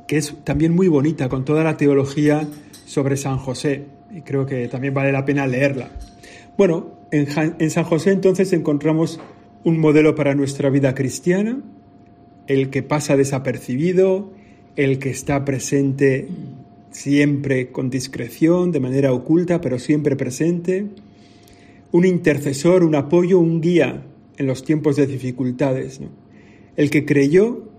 que 0.08 0.18
es 0.18 0.36
también 0.44 0.76
muy 0.76 0.90
bonita, 0.90 1.28
con 1.28 1.44
toda 1.44 1.64
la 1.64 1.76
teología 1.76 2.48
sobre 2.86 3.18
San 3.18 3.38
José. 3.38 3.86
Y 4.12 4.22
creo 4.22 4.46
que 4.46 4.68
también 4.68 4.94
vale 4.94 5.12
la 5.12 5.26
pena 5.26 5.48
leerla. 5.48 5.90
Bueno, 6.58 6.92
en, 7.12 7.72
San 7.72 7.84
José 7.84 8.12
entonces 8.12 8.54
encontramos 8.54 9.20
un 9.64 9.80
modelo 9.80 10.16
para 10.16 10.36
nuestra 10.36 10.70
vida 10.70 10.94
cristiana, 10.94 11.62
el 12.48 12.70
que 12.70 12.84
pasa 12.84 13.16
desapercibido, 13.16 14.32
el 14.76 15.00
que 15.00 15.10
está 15.10 15.46
presente 15.46 16.28
siempre 16.92 17.72
con 17.72 17.90
discreción, 17.90 18.72
de 18.72 18.80
manera 18.80 19.14
oculta, 19.14 19.62
pero 19.62 19.80
siempre 19.80 20.16
presente, 20.16 20.88
un 21.92 22.06
intercesor, 22.06 22.84
un 22.84 22.96
apoyo, 22.96 23.40
un 23.40 23.62
guía 23.62 24.04
en 24.38 24.48
los 24.48 24.64
tiempos 24.64 24.96
de 24.96 25.08
dificultades, 25.08 26.02
el 26.76 26.90
que 26.90 27.06
creyó 27.06 27.73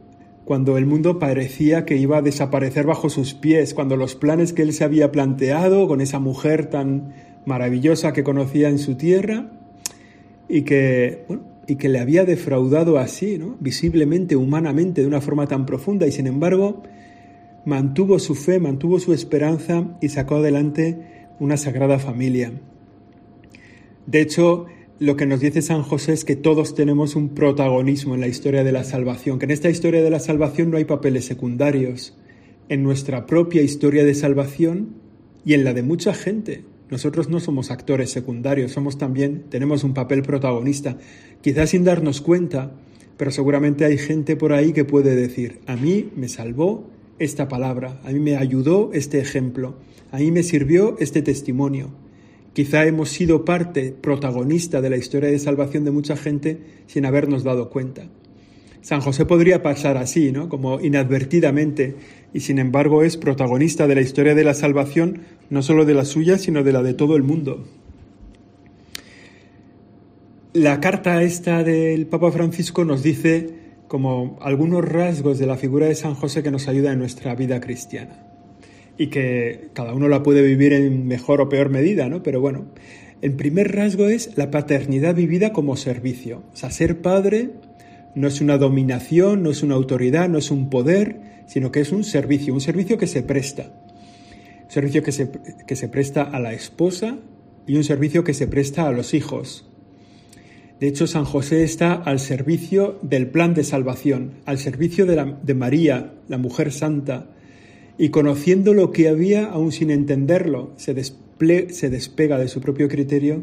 cuando 0.44 0.76
el 0.76 0.86
mundo 0.86 1.18
parecía 1.18 1.84
que 1.84 1.96
iba 1.96 2.18
a 2.18 2.22
desaparecer 2.22 2.86
bajo 2.86 3.08
sus 3.08 3.34
pies, 3.34 3.72
cuando 3.74 3.96
los 3.96 4.14
planes 4.14 4.52
que 4.52 4.62
él 4.62 4.72
se 4.72 4.84
había 4.84 5.10
planteado 5.10 5.88
con 5.88 6.00
esa 6.00 6.18
mujer 6.18 6.66
tan 6.66 7.14
maravillosa 7.46 8.12
que 8.12 8.24
conocía 8.24 8.68
en 8.68 8.78
su 8.78 8.96
tierra 8.96 9.50
y 10.48 10.62
que, 10.62 11.24
bueno, 11.28 11.42
y 11.66 11.76
que 11.76 11.88
le 11.88 11.98
había 11.98 12.24
defraudado 12.24 12.98
así, 12.98 13.38
¿no? 13.38 13.56
visiblemente, 13.60 14.36
humanamente, 14.36 15.00
de 15.00 15.06
una 15.06 15.20
forma 15.20 15.46
tan 15.46 15.64
profunda, 15.64 16.06
y 16.06 16.12
sin 16.12 16.26
embargo 16.26 16.82
mantuvo 17.64 18.18
su 18.18 18.34
fe, 18.34 18.60
mantuvo 18.60 18.98
su 18.98 19.14
esperanza 19.14 19.96
y 20.02 20.10
sacó 20.10 20.36
adelante 20.36 21.26
una 21.40 21.56
sagrada 21.56 21.98
familia. 21.98 22.52
De 24.06 24.20
hecho, 24.20 24.66
lo 25.00 25.16
que 25.16 25.26
nos 25.26 25.40
dice 25.40 25.60
San 25.60 25.82
José 25.82 26.12
es 26.12 26.24
que 26.24 26.36
todos 26.36 26.74
tenemos 26.74 27.16
un 27.16 27.30
protagonismo 27.30 28.14
en 28.14 28.20
la 28.20 28.28
historia 28.28 28.62
de 28.62 28.72
la 28.72 28.84
salvación, 28.84 29.38
que 29.38 29.46
en 29.46 29.50
esta 29.50 29.68
historia 29.68 30.02
de 30.02 30.10
la 30.10 30.20
salvación 30.20 30.70
no 30.70 30.76
hay 30.76 30.84
papeles 30.84 31.24
secundarios. 31.24 32.16
En 32.68 32.82
nuestra 32.82 33.26
propia 33.26 33.62
historia 33.62 34.04
de 34.04 34.14
salvación 34.14 34.94
y 35.44 35.54
en 35.54 35.64
la 35.64 35.74
de 35.74 35.82
mucha 35.82 36.14
gente. 36.14 36.64
Nosotros 36.90 37.28
no 37.28 37.40
somos 37.40 37.70
actores 37.70 38.10
secundarios, 38.10 38.72
somos 38.72 38.96
también, 38.96 39.44
tenemos 39.48 39.84
un 39.84 39.94
papel 39.94 40.22
protagonista, 40.22 40.96
quizás 41.42 41.70
sin 41.70 41.84
darnos 41.84 42.20
cuenta, 42.20 42.72
pero 43.16 43.30
seguramente 43.30 43.84
hay 43.84 43.98
gente 43.98 44.36
por 44.36 44.52
ahí 44.52 44.72
que 44.72 44.84
puede 44.84 45.16
decir, 45.16 45.60
a 45.66 45.76
mí 45.76 46.10
me 46.14 46.28
salvó 46.28 46.88
esta 47.18 47.48
palabra, 47.48 48.00
a 48.04 48.12
mí 48.12 48.20
me 48.20 48.36
ayudó 48.36 48.90
este 48.92 49.18
ejemplo, 49.18 49.74
a 50.12 50.18
mí 50.18 50.30
me 50.30 50.42
sirvió 50.42 50.96
este 51.00 51.20
testimonio. 51.20 52.03
Quizá 52.54 52.87
hemos 52.87 53.08
sido 53.08 53.44
parte 53.44 53.92
protagonista 54.00 54.80
de 54.80 54.88
la 54.88 54.96
historia 54.96 55.28
de 55.28 55.40
salvación 55.40 55.84
de 55.84 55.90
mucha 55.90 56.16
gente 56.16 56.61
sin 56.87 57.04
habernos 57.04 57.42
dado 57.42 57.68
cuenta. 57.68 58.06
San 58.80 59.00
José 59.00 59.26
podría 59.26 59.61
pasar 59.61 59.96
así, 59.96 60.30
¿no? 60.30 60.49
Como 60.49 60.80
inadvertidamente, 60.80 61.96
y 62.32 62.40
sin 62.40 62.61
embargo 62.61 63.02
es 63.02 63.16
protagonista 63.16 63.88
de 63.88 63.96
la 63.96 64.02
historia 64.02 64.37
de 64.37 64.44
la 64.44 64.54
salvación, 64.54 65.23
no 65.50 65.62
solo 65.62 65.84
de 65.84 65.94
la 65.94 66.04
suya, 66.04 66.38
sino 66.38 66.62
de 66.62 66.73
la 66.73 66.84
de 66.84 66.94
todo 66.94 67.16
el 67.16 67.25
mundo. 67.25 67.64
La 70.52 70.78
carta 70.80 71.25
esta 71.25 71.64
del 71.64 72.06
Papa 72.06 72.30
Francisco 72.30 72.84
nos 72.84 73.02
dice 73.02 73.50
como 73.88 74.38
algunos 74.40 74.84
rasgos 74.84 75.40
de 75.40 75.46
la 75.46 75.56
figura 75.56 75.87
de 75.87 75.96
San 75.96 76.14
José 76.14 76.44
que 76.44 76.52
nos 76.52 76.68
ayuda 76.68 76.92
en 76.92 77.00
nuestra 77.00 77.34
vida 77.34 77.61
cristiana 77.61 78.23
y 78.96 79.08
que 79.08 79.68
cada 79.72 79.94
uno 79.94 80.08
la 80.08 80.22
puede 80.22 80.42
vivir 80.42 80.72
en 80.72 81.06
mejor 81.06 81.40
o 81.40 81.48
peor 81.48 81.68
medida, 81.68 82.08
¿no? 82.08 82.22
Pero 82.22 82.40
bueno, 82.40 82.66
el 83.22 83.32
primer 83.32 83.74
rasgo 83.74 84.08
es 84.08 84.36
la 84.36 84.50
paternidad 84.50 85.14
vivida 85.14 85.52
como 85.52 85.76
servicio. 85.76 86.42
O 86.52 86.56
sea, 86.56 86.70
ser 86.70 87.00
padre 87.00 87.50
no 88.14 88.28
es 88.28 88.40
una 88.40 88.58
dominación, 88.58 89.42
no 89.42 89.50
es 89.50 89.62
una 89.62 89.74
autoridad, 89.74 90.28
no 90.28 90.38
es 90.38 90.50
un 90.50 90.70
poder, 90.70 91.20
sino 91.46 91.72
que 91.72 91.80
es 91.80 91.90
un 91.90 92.04
servicio, 92.04 92.54
un 92.54 92.60
servicio 92.60 92.98
que 92.98 93.06
se 93.06 93.22
presta. 93.22 93.72
Un 94.64 94.70
servicio 94.70 95.02
que 95.02 95.12
se, 95.12 95.30
que 95.66 95.76
se 95.76 95.88
presta 95.88 96.22
a 96.22 96.40
la 96.40 96.52
esposa 96.52 97.18
y 97.66 97.76
un 97.76 97.84
servicio 97.84 98.24
que 98.24 98.34
se 98.34 98.46
presta 98.46 98.86
a 98.86 98.92
los 98.92 99.14
hijos. 99.14 99.68
De 100.80 100.88
hecho, 100.88 101.06
San 101.06 101.24
José 101.24 101.64
está 101.64 101.94
al 101.94 102.20
servicio 102.20 102.98
del 103.02 103.28
plan 103.28 103.54
de 103.54 103.64
salvación, 103.64 104.34
al 104.44 104.58
servicio 104.58 105.06
de, 105.06 105.16
la, 105.16 105.38
de 105.42 105.54
María, 105.54 106.14
la 106.28 106.36
mujer 106.36 106.72
santa, 106.72 107.30
y 107.96 108.08
conociendo 108.08 108.74
lo 108.74 108.90
que 108.90 109.08
había, 109.08 109.46
aún 109.46 109.72
sin 109.72 109.90
entenderlo, 109.90 110.72
se, 110.76 110.94
se 111.02 111.90
despega 111.90 112.38
de 112.38 112.48
su 112.48 112.60
propio 112.60 112.88
criterio 112.88 113.42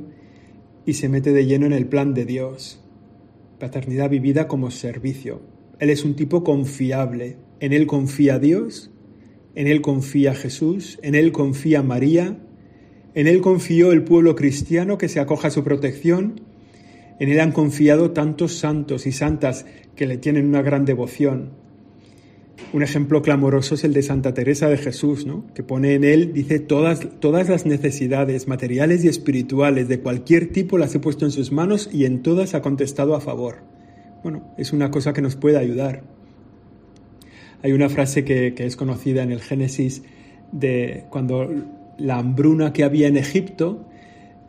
y 0.85 0.93
se 0.93 1.09
mete 1.09 1.31
de 1.31 1.45
lleno 1.45 1.65
en 1.65 1.73
el 1.73 1.85
plan 1.85 2.13
de 2.13 2.25
Dios. 2.25 2.81
Paternidad 3.59 4.09
vivida 4.09 4.47
como 4.47 4.71
servicio. 4.71 5.41
Él 5.79 5.89
es 5.89 6.03
un 6.03 6.15
tipo 6.15 6.43
confiable. 6.43 7.37
En 7.59 7.73
él 7.73 7.87
confía 7.87 8.39
Dios, 8.39 8.91
en 9.55 9.67
él 9.67 9.81
confía 9.81 10.33
Jesús, 10.33 10.99
en 11.01 11.15
él 11.15 11.31
confía 11.31 11.83
María, 11.83 12.37
en 13.13 13.27
él 13.27 13.41
confió 13.41 13.91
el 13.91 14.03
pueblo 14.03 14.35
cristiano 14.35 14.97
que 14.97 15.09
se 15.09 15.19
acoja 15.19 15.49
a 15.49 15.51
su 15.51 15.63
protección, 15.63 16.41
en 17.19 17.29
él 17.29 17.39
han 17.39 17.51
confiado 17.51 18.11
tantos 18.11 18.57
santos 18.57 19.05
y 19.05 19.11
santas 19.11 19.65
que 19.95 20.07
le 20.07 20.17
tienen 20.17 20.47
una 20.47 20.61
gran 20.61 20.85
devoción. 20.85 21.60
Un 22.73 22.83
ejemplo 22.83 23.21
clamoroso 23.21 23.75
es 23.75 23.83
el 23.83 23.93
de 23.93 24.01
Santa 24.01 24.33
Teresa 24.33 24.69
de 24.69 24.77
Jesús, 24.77 25.25
¿no? 25.25 25.45
que 25.53 25.61
pone 25.61 25.93
en 25.93 26.03
él, 26.03 26.31
dice, 26.33 26.59
todas, 26.59 27.05
todas 27.19 27.49
las 27.49 27.65
necesidades 27.65 28.47
materiales 28.47 29.03
y 29.03 29.09
espirituales 29.09 29.89
de 29.89 29.99
cualquier 29.99 30.51
tipo 30.51 30.77
las 30.77 30.95
he 30.95 30.99
puesto 30.99 31.25
en 31.25 31.31
sus 31.31 31.51
manos 31.51 31.89
y 31.91 32.05
en 32.05 32.21
todas 32.21 32.53
ha 32.55 32.61
contestado 32.61 33.15
a 33.15 33.21
favor. 33.21 33.57
Bueno, 34.23 34.53
es 34.57 34.71
una 34.71 34.89
cosa 34.89 35.13
que 35.13 35.21
nos 35.21 35.35
puede 35.35 35.57
ayudar. 35.57 36.03
Hay 37.63 37.73
una 37.73 37.89
frase 37.89 38.23
que, 38.23 38.53
es 38.57 38.75
conocida 38.75 39.21
en 39.21 39.31
el 39.31 39.41
Génesis 39.41 40.03
de 40.51 41.05
cuando 41.09 41.49
la 41.97 42.17
hambruna 42.17 42.73
que 42.73 42.83
había 42.83 43.07
en 43.07 43.17
Egipto, 43.17 43.85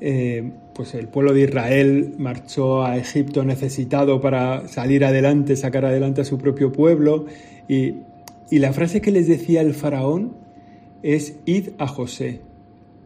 eh, 0.00 0.52
pues 0.75 0.95
el 0.95 1.09
pueblo 1.09 1.35
de 1.35 1.43
Israel 1.43 2.14
marchó 2.19 2.85
a 2.85 2.97
Egipto 2.97 3.45
necesitado 3.45 4.21
para 4.21 4.69
salir 4.69 5.05
adelante, 5.05 5.57
sacar 5.57 5.85
adelante 5.85 6.23
a 6.23 6.25
su 6.25 6.38
propio 6.38 6.73
pueblo 6.73 7.26
y 8.52 8.59
la 8.59 8.75
frase 8.75 9.00
que 9.00 9.11
les 9.11 9.26
decía 9.29 9.62
el 9.62 9.73
faraón 9.73 10.35
es 11.02 11.37
id 11.47 11.71
a 11.79 11.87
José. 11.87 12.43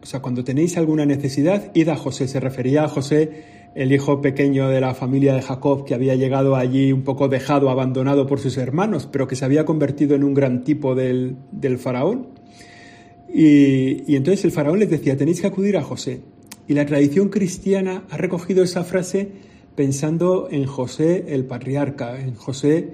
O 0.03 0.05
sea, 0.05 0.21
cuando 0.21 0.43
tenéis 0.43 0.77
alguna 0.77 1.05
necesidad, 1.05 1.71
id 1.73 1.87
a 1.87 1.95
José. 1.95 2.27
Se 2.27 2.41
refería 2.41 2.83
a 2.83 2.89
José, 2.89 3.43
el 3.73 3.91
hijo 3.91 4.21
pequeño 4.21 4.67
de 4.69 4.81
la 4.81 4.93
familia 4.93 5.33
de 5.33 5.41
Jacob, 5.41 5.85
que 5.85 5.93
había 5.93 6.15
llegado 6.15 6.57
allí 6.57 6.91
un 6.91 7.03
poco 7.03 7.29
dejado, 7.29 7.69
abandonado 7.69 8.27
por 8.27 8.39
sus 8.39 8.57
hermanos, 8.57 9.07
pero 9.09 9.27
que 9.27 9.37
se 9.37 9.45
había 9.45 9.65
convertido 9.65 10.15
en 10.15 10.23
un 10.23 10.33
gran 10.33 10.63
tipo 10.63 10.95
del, 10.95 11.37
faraón. 11.79 12.27
Y, 13.33 14.03
y 14.11 14.15
entonces 14.15 14.43
el 14.45 14.51
faraón 14.51 14.79
les 14.79 14.89
decía, 14.89 15.17
tenéis 15.17 15.41
que 15.41 15.47
acudir 15.47 15.77
a 15.77 15.81
José. 15.81 16.21
Y 16.67 16.73
la 16.73 16.85
tradición 16.85 17.29
cristiana 17.29 18.03
ha 18.09 18.17
recogido 18.17 18.63
esa 18.63 18.83
frase 18.83 19.29
pensando 19.75 20.49
en 20.51 20.65
José 20.65 21.25
el 21.29 21.45
patriarca, 21.45 22.19
en 22.19 22.35
José 22.35 22.89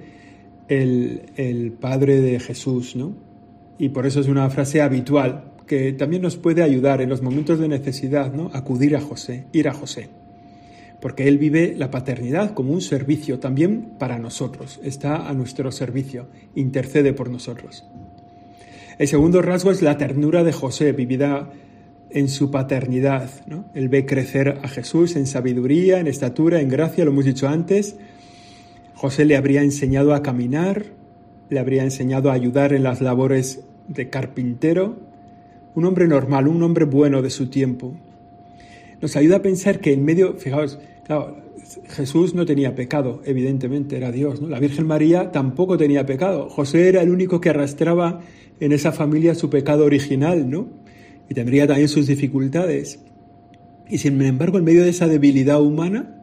el, 0.68 1.72
Padre 1.80 2.20
de 2.20 2.38
Jesús, 2.40 2.94
¿no? 2.96 3.14
Y 3.78 3.88
por 3.88 4.06
eso 4.06 4.20
es 4.20 4.28
una 4.28 4.48
frase 4.50 4.80
habitual 4.80 5.52
que 5.66 5.92
también 5.92 6.22
nos 6.22 6.36
puede 6.36 6.62
ayudar 6.62 7.00
en 7.00 7.08
los 7.08 7.22
momentos 7.22 7.58
de 7.58 7.68
necesidad, 7.68 8.32
¿no? 8.32 8.50
Acudir 8.52 8.96
a 8.96 9.00
José, 9.00 9.46
ir 9.52 9.68
a 9.68 9.74
José. 9.74 10.08
Porque 11.00 11.26
Él 11.26 11.38
vive 11.38 11.74
la 11.76 11.90
paternidad 11.90 12.54
como 12.54 12.72
un 12.72 12.80
servicio 12.80 13.38
también 13.38 13.94
para 13.98 14.18
nosotros, 14.18 14.80
está 14.82 15.28
a 15.28 15.34
nuestro 15.34 15.72
servicio, 15.72 16.28
intercede 16.54 17.12
por 17.12 17.28
nosotros. 17.28 17.84
El 18.98 19.08
segundo 19.08 19.42
rasgo 19.42 19.70
es 19.70 19.82
la 19.82 19.98
ternura 19.98 20.44
de 20.44 20.52
José, 20.52 20.92
vivida 20.92 21.50
en 22.14 22.28
su 22.28 22.50
paternidad. 22.50 23.28
¿no? 23.46 23.66
Él 23.74 23.88
ve 23.88 24.06
crecer 24.06 24.60
a 24.62 24.68
Jesús 24.68 25.16
en 25.16 25.26
sabiduría, 25.26 26.00
en 26.00 26.06
estatura, 26.06 26.60
en 26.60 26.68
gracia, 26.68 27.04
lo 27.04 27.10
hemos 27.10 27.26
dicho 27.26 27.48
antes, 27.48 27.96
José 28.94 29.24
le 29.24 29.36
habría 29.36 29.62
enseñado 29.62 30.14
a 30.14 30.22
caminar, 30.22 30.86
le 31.50 31.58
habría 31.58 31.82
enseñado 31.82 32.30
a 32.30 32.34
ayudar 32.34 32.72
en 32.72 32.84
las 32.84 33.00
labores 33.00 33.64
de 33.88 34.08
carpintero, 34.08 34.96
un 35.74 35.84
hombre 35.84 36.06
normal, 36.06 36.48
un 36.48 36.62
hombre 36.62 36.84
bueno 36.84 37.20
de 37.20 37.30
su 37.30 37.50
tiempo. 37.50 37.92
Nos 39.02 39.16
ayuda 39.16 39.36
a 39.36 39.42
pensar 39.42 39.80
que 39.80 39.92
en 39.92 40.04
medio, 40.04 40.34
fijaos, 40.34 40.78
Jesús 41.88 42.34
no 42.34 42.46
tenía 42.46 42.74
pecado, 42.74 43.20
evidentemente, 43.24 43.96
era 43.96 44.12
Dios, 44.12 44.40
¿no? 44.40 44.48
La 44.48 44.60
Virgen 44.60 44.86
María 44.86 45.32
tampoco 45.32 45.76
tenía 45.76 46.06
pecado. 46.06 46.48
José 46.48 46.88
era 46.88 47.02
el 47.02 47.10
único 47.10 47.40
que 47.40 47.50
arrastraba 47.50 48.20
en 48.60 48.72
esa 48.72 48.92
familia 48.92 49.34
su 49.34 49.50
pecado 49.50 49.84
original, 49.84 50.48
¿no? 50.48 50.83
Y 51.28 51.34
tendría 51.34 51.66
también 51.66 51.88
sus 51.88 52.06
dificultades. 52.06 53.00
Y 53.88 53.98
sin 53.98 54.20
embargo, 54.22 54.58
en 54.58 54.64
medio 54.64 54.82
de 54.82 54.90
esa 54.90 55.08
debilidad 55.08 55.60
humana, 55.62 56.14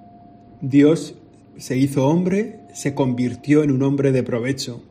Dios 0.61 1.15
se 1.57 1.77
hizo 1.77 2.07
hombre, 2.07 2.59
se 2.73 2.93
convirtió 2.93 3.63
en 3.63 3.71
un 3.71 3.83
hombre 3.83 4.11
de 4.11 4.23
provecho. 4.23 4.83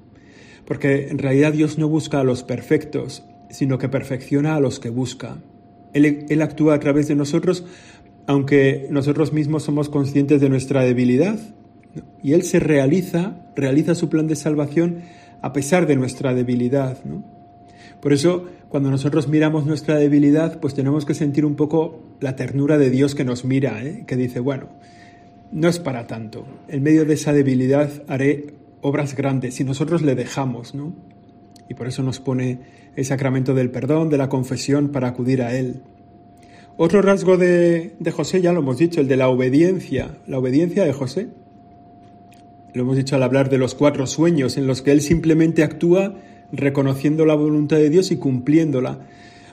Porque 0.67 1.09
en 1.09 1.19
realidad 1.19 1.53
Dios 1.53 1.79
no 1.79 1.89
busca 1.89 2.21
a 2.21 2.25
los 2.25 2.43
perfectos, 2.43 3.25
sino 3.51 3.79
que 3.79 3.89
perfecciona 3.89 4.55
a 4.55 4.61
los 4.61 4.79
que 4.79 4.91
busca. 4.91 5.39
Él, 5.93 6.43
actúa 6.43 6.75
a 6.75 6.81
través 6.81 7.09
de 7.09 7.17
nosotros, 7.17 7.65
aunque 8.27 8.87
nosotros 8.91 9.33
mismos 9.33 9.65
somos 9.65 9.89
conscientes 9.89 10.41
de 10.41 10.49
nuestra 10.49 10.85
debilidad. 10.85 11.39
Y 12.23 12.35
Él 12.35 12.43
se 12.43 12.61
realiza, 12.61 13.51
realiza 13.57 13.97
su 13.97 14.09
plan 14.09 14.29
de 14.29 14.37
salvación 14.37 15.03
a 15.43 15.53
pesar 15.53 15.87
de 15.87 15.97
nuestra 15.97 16.35
debilidad. 16.35 16.99
Por 18.01 18.13
eso, 18.13 18.47
cuando 18.71 18.89
nosotros 18.89 19.27
miramos 19.27 19.67
nuestra 19.67 19.97
debilidad, 19.97 20.61
pues 20.61 20.75
tenemos 20.75 21.05
que 21.05 21.15
sentir 21.15 21.45
un 21.45 21.57
poco 21.57 22.05
la 22.21 22.37
ternura 22.37 22.79
de 22.79 22.89
Dios 22.89 23.17
que 23.17 23.25
nos 23.25 23.45
mira, 23.45 23.85
¿eh? 23.85 24.05
que 24.07 24.15
dice, 24.15 24.39
bueno, 24.39 24.69
no 25.51 25.69
es 25.69 25.81
para 25.81 26.07
tanto. 26.07 26.47
En 26.69 26.85
medio 26.85 27.05
de 27.05 27.15
esa 27.15 27.33
debilidad 27.33 27.91
haré 28.07 28.55
obras 28.81 29.17
grandes 29.17 29.57
si 29.57 29.65
nosotros 29.65 30.03
le 30.03 30.15
dejamos, 30.15 30.77
¿no? 30.77 30.95
Y 31.69 31.75
por 31.75 31.89
eso 31.89 32.05
nos 32.05 32.21
pone 32.21 32.61
el 32.95 33.05
sacramento 33.05 33.55
del 33.55 33.73
perdón, 33.73 34.09
de 34.09 34.19
la 34.19 34.29
confesión, 34.29 34.91
para 34.91 35.09
acudir 35.09 35.43
a 35.43 35.53
Él. 35.53 35.83
Otro 36.77 37.03
rasgo 37.03 37.37
de, 37.37 37.97
de 37.99 38.11
José, 38.13 38.41
ya 38.41 38.53
lo 38.53 38.61
hemos 38.61 38.79
dicho, 38.79 39.01
el 39.01 39.09
de 39.09 39.17
la 39.17 39.29
obediencia, 39.29 40.19
la 40.29 40.39
obediencia 40.39 40.85
de 40.85 40.93
José. 40.93 41.27
Lo 42.73 42.83
hemos 42.83 42.97
dicho 42.97 43.17
al 43.17 43.25
hablar 43.25 43.51
de 43.51 43.59
los 43.59 43.75
cuatro 43.75 44.07
sueños, 44.07 44.57
en 44.57 44.69
los 44.69 44.81
que 44.81 44.93
Él 44.93 45.01
simplemente 45.01 45.65
actúa 45.65 46.15
reconociendo 46.53 47.27
la 47.27 47.35
voluntad 47.35 47.77
de 47.77 47.91
Dios 47.91 48.11
y 48.11 48.17
cumpliéndola. 48.17 49.01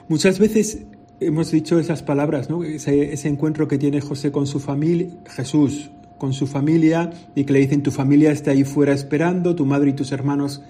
Muchas 0.08 0.38
veces 0.38 0.82
hemos 1.20 1.50
dicho 1.50 1.78
esas 1.78 2.02
palabras, 2.02 2.48
¿no? 2.48 2.64
ese, 2.64 3.12
ese, 3.12 3.28
encuentro 3.28 3.68
que 3.68 3.78
tiene 3.78 4.00
José 4.00 4.30
con 4.30 4.46
su 4.46 4.60
familia, 4.60 5.08
Jesús 5.28 5.90
con 6.18 6.32
su 6.32 6.46
familia, 6.46 7.10
y 7.34 7.44
que 7.44 7.52
le 7.52 7.60
dicen, 7.60 7.82
tu 7.82 7.90
familia 7.90 8.32
está 8.32 8.50
ahí 8.50 8.64
fuera 8.64 8.92
esperando, 8.92 9.54
tu 9.54 9.64
madre 9.64 9.90
y 9.90 9.92
tus 9.92 10.12
hermanos 10.12 10.62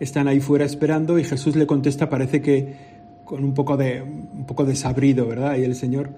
están 0.00 0.28
ahí 0.28 0.40
fuera 0.40 0.64
esperando, 0.64 1.18
y 1.18 1.24
Jesús 1.24 1.56
le 1.56 1.66
contesta, 1.66 2.08
parece 2.08 2.40
que 2.40 2.94
con 3.24 3.44
un 3.44 3.54
poco 3.54 3.76
de, 3.76 4.02
un 4.02 4.44
poco 4.46 4.64
desabrido, 4.64 5.26
¿verdad? 5.26 5.56
Y 5.56 5.64
el 5.64 5.74
Señor, 5.74 6.10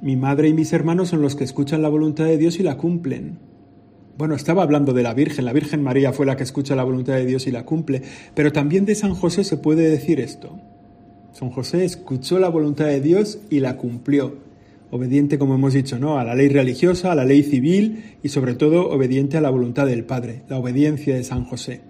Mi 0.00 0.14
madre 0.14 0.48
y 0.48 0.54
mis 0.54 0.72
hermanos 0.72 1.08
son 1.08 1.22
los 1.22 1.34
que 1.34 1.42
escuchan 1.42 1.82
la 1.82 1.88
voluntad 1.88 2.24
de 2.26 2.38
Dios 2.38 2.60
y 2.60 2.62
la 2.62 2.76
cumplen. 2.76 3.38
Bueno, 4.18 4.34
estaba 4.34 4.64
hablando 4.64 4.92
de 4.92 5.04
la 5.04 5.14
Virgen, 5.14 5.44
la 5.44 5.52
Virgen 5.52 5.80
María 5.80 6.12
fue 6.12 6.26
la 6.26 6.36
que 6.36 6.42
escucha 6.42 6.74
la 6.74 6.82
voluntad 6.82 7.14
de 7.14 7.24
Dios 7.24 7.46
y 7.46 7.52
la 7.52 7.64
cumple, 7.64 8.02
pero 8.34 8.50
también 8.50 8.84
de 8.84 8.96
San 8.96 9.14
José 9.14 9.44
se 9.44 9.58
puede 9.58 9.88
decir 9.88 10.18
esto. 10.18 10.58
San 11.30 11.50
José 11.50 11.84
escuchó 11.84 12.40
la 12.40 12.48
voluntad 12.48 12.86
de 12.86 13.00
Dios 13.00 13.38
y 13.48 13.60
la 13.60 13.76
cumplió, 13.76 14.34
obediente, 14.90 15.38
como 15.38 15.54
hemos 15.54 15.72
dicho, 15.72 16.00
¿no? 16.00 16.18
a 16.18 16.24
la 16.24 16.34
ley 16.34 16.48
religiosa, 16.48 17.12
a 17.12 17.14
la 17.14 17.24
ley 17.24 17.44
civil 17.44 18.16
y 18.20 18.30
sobre 18.30 18.54
todo 18.54 18.90
obediente 18.90 19.36
a 19.36 19.40
la 19.40 19.50
voluntad 19.50 19.86
del 19.86 20.02
Padre, 20.02 20.42
la 20.48 20.58
obediencia 20.58 21.14
de 21.14 21.22
San 21.22 21.44
José. 21.44 21.80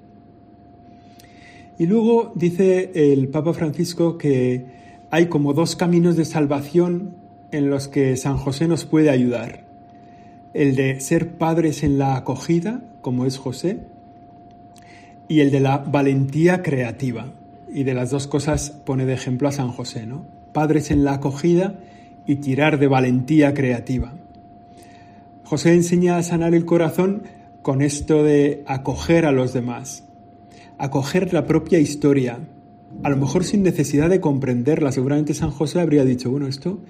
Y 1.79 1.87
luego 1.87 2.33
dice 2.35 2.91
el 2.95 3.29
Papa 3.29 3.55
Francisco 3.55 4.19
que 4.19 4.67
hay 5.11 5.29
como 5.29 5.55
dos 5.55 5.77
caminos 5.77 6.19
de 6.19 6.27
salvación 6.27 7.15
en 7.53 7.71
los 7.71 7.89
que 7.89 8.19
San 8.19 8.37
José 8.37 8.69
nos 8.69 8.85
puede 8.85 9.09
ayudar. 9.09 9.68
El 10.59 10.75
de 10.75 10.99
ser 10.99 11.37
padres 11.39 11.85
en 11.85 11.99
la 11.99 12.17
acogida, 12.17 12.81
como 13.01 13.27
es 13.27 13.39
José, 13.39 13.79
y 15.29 15.39
el 15.39 15.53
de 15.53 15.61
la 15.61 15.79
valentía 15.79 16.65
creativa. 16.65 17.33
Y 17.73 17.85
de 17.85 17.95
las 17.95 18.11
dos 18.11 18.27
cosas 18.27 18.71
pone 18.71 19.07
de 19.07 19.13
ejemplo 19.13 19.47
a 19.47 19.53
San 19.53 19.69
José, 19.69 20.05
¿no? 20.05 20.27
Padres 20.53 20.91
en 20.91 21.05
la 21.05 21.13
acogida 21.13 21.79
y 22.27 22.37
tirar 22.37 22.81
de 22.81 22.89
valentía 22.89 23.55
creativa. 23.55 24.15
José 25.45 25.75
enseña 25.75 26.17
a 26.17 26.25
sanar 26.25 26.57
el 26.57 26.65
corazón 26.65 27.23
con 27.63 27.81
esto 27.81 28.25
de 28.25 28.65
acoger 28.67 29.27
a 29.27 29.31
los 29.31 29.53
demás, 29.53 30.09
acoger 30.77 31.33
la 31.33 31.47
propia 31.47 31.79
historia, 31.79 32.41
a 33.05 33.11
lo 33.11 33.17
mejor 33.17 33.45
sin 33.45 33.63
necesidad 33.63 34.11
de 34.11 34.21
comprenderla. 34.21 34.91
Seguramente 34.91 35.35
San 35.35 35.53
José 35.53 35.79
habría 35.79 36.05
dicho, 36.05 36.33
bueno, 36.33 36.49
esto, 36.49 36.81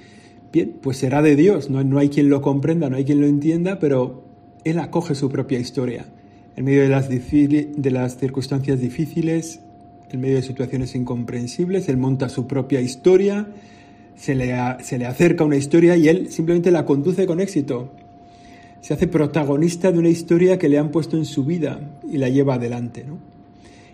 bien, 0.52 0.75
pues 0.81 0.99
será 0.99 1.23
de 1.23 1.37
Dios, 1.37 1.71
no, 1.71 1.83
no 1.85 1.99
hay 1.99 2.09
quien 2.09 2.28
lo 2.28 2.43
comprenda, 2.43 2.90
no 2.90 2.97
hay 2.97 3.05
quien 3.05 3.21
lo 3.21 3.26
entienda, 3.26 3.78
pero 3.78 4.25
él 4.64 4.78
acoge 4.78 5.14
su 5.14 5.28
propia 5.28 5.59
historia. 5.59 6.07
En 6.57 6.64
medio 6.64 6.83
de 6.83 6.88
las, 6.88 7.09
de 7.09 7.90
las 7.90 8.17
circunstancias 8.17 8.81
difíciles, 8.81 9.61
en 10.11 10.21
medio 10.21 10.37
de 10.37 10.43
situaciones 10.43 10.95
incomprensibles, 10.95 11.88
él 11.88 11.97
monta 11.97 12.28
su 12.28 12.47
propia 12.47 12.81
historia, 12.81 13.47
se 14.17 14.35
le, 14.35 14.55
se 14.81 14.99
le 14.99 15.07
acerca 15.07 15.45
una 15.45 15.57
historia 15.57 15.97
y 15.97 16.09
él 16.09 16.31
simplemente 16.31 16.71
la 16.71 16.85
conduce 16.85 17.26
con 17.26 17.40
éxito. 17.40 17.93
Se 18.81 18.95
hace 18.95 19.07
protagonista 19.07 19.93
de 19.93 19.99
una 19.99 20.09
historia 20.09 20.59
que 20.59 20.69
le 20.69 20.78
han 20.78 20.90
puesto 20.90 21.17
en 21.17 21.25
su 21.25 21.45
vida 21.45 21.81
y 22.11 22.19
la 22.19 22.28
lleva 22.28 22.55
adelante. 22.55 23.05
¿no? 23.07 23.19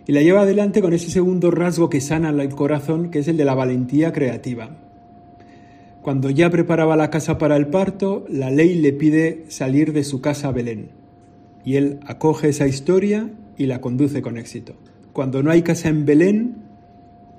y 0.06 0.12
la 0.12 0.22
lleva 0.22 0.42
adelante 0.42 0.82
con 0.82 0.92
ese 0.92 1.10
segundo 1.10 1.50
rasgo 1.50 1.88
que 1.88 2.00
sana 2.00 2.30
el 2.30 2.54
corazón, 2.54 3.10
que 3.10 3.20
es 3.20 3.28
el 3.28 3.36
de 3.36 3.44
la 3.44 3.54
valentía 3.54 4.12
creativa. 4.12 4.70
Cuando 6.04 6.28
ya 6.28 6.50
preparaba 6.50 6.96
la 6.96 7.08
casa 7.08 7.38
para 7.38 7.56
el 7.56 7.68
parto, 7.68 8.26
la 8.28 8.50
ley 8.50 8.74
le 8.74 8.92
pide 8.92 9.46
salir 9.48 9.94
de 9.94 10.04
su 10.04 10.20
casa 10.20 10.48
a 10.48 10.52
Belén. 10.52 10.90
Y 11.64 11.76
él 11.76 11.98
acoge 12.04 12.50
esa 12.50 12.66
historia 12.66 13.30
y 13.56 13.64
la 13.64 13.80
conduce 13.80 14.20
con 14.20 14.36
éxito. 14.36 14.74
Cuando 15.14 15.42
no 15.42 15.50
hay 15.50 15.62
casa 15.62 15.88
en 15.88 16.04
Belén, 16.04 16.56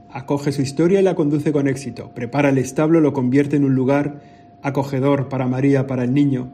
acoge 0.09 0.51
su 0.51 0.63
historia 0.63 0.99
y 0.99 1.03
la 1.03 1.13
conduce 1.13 1.51
con 1.51 1.67
éxito. 1.67 2.09
Prepara 2.15 2.49
el 2.49 2.57
establo, 2.57 3.01
lo 3.01 3.13
convierte 3.13 3.55
en 3.55 3.65
un 3.65 3.75
lugar 3.75 4.21
acogedor 4.63 5.29
para 5.29 5.45
María, 5.45 5.85
para 5.85 6.03
el 6.03 6.15
niño. 6.15 6.49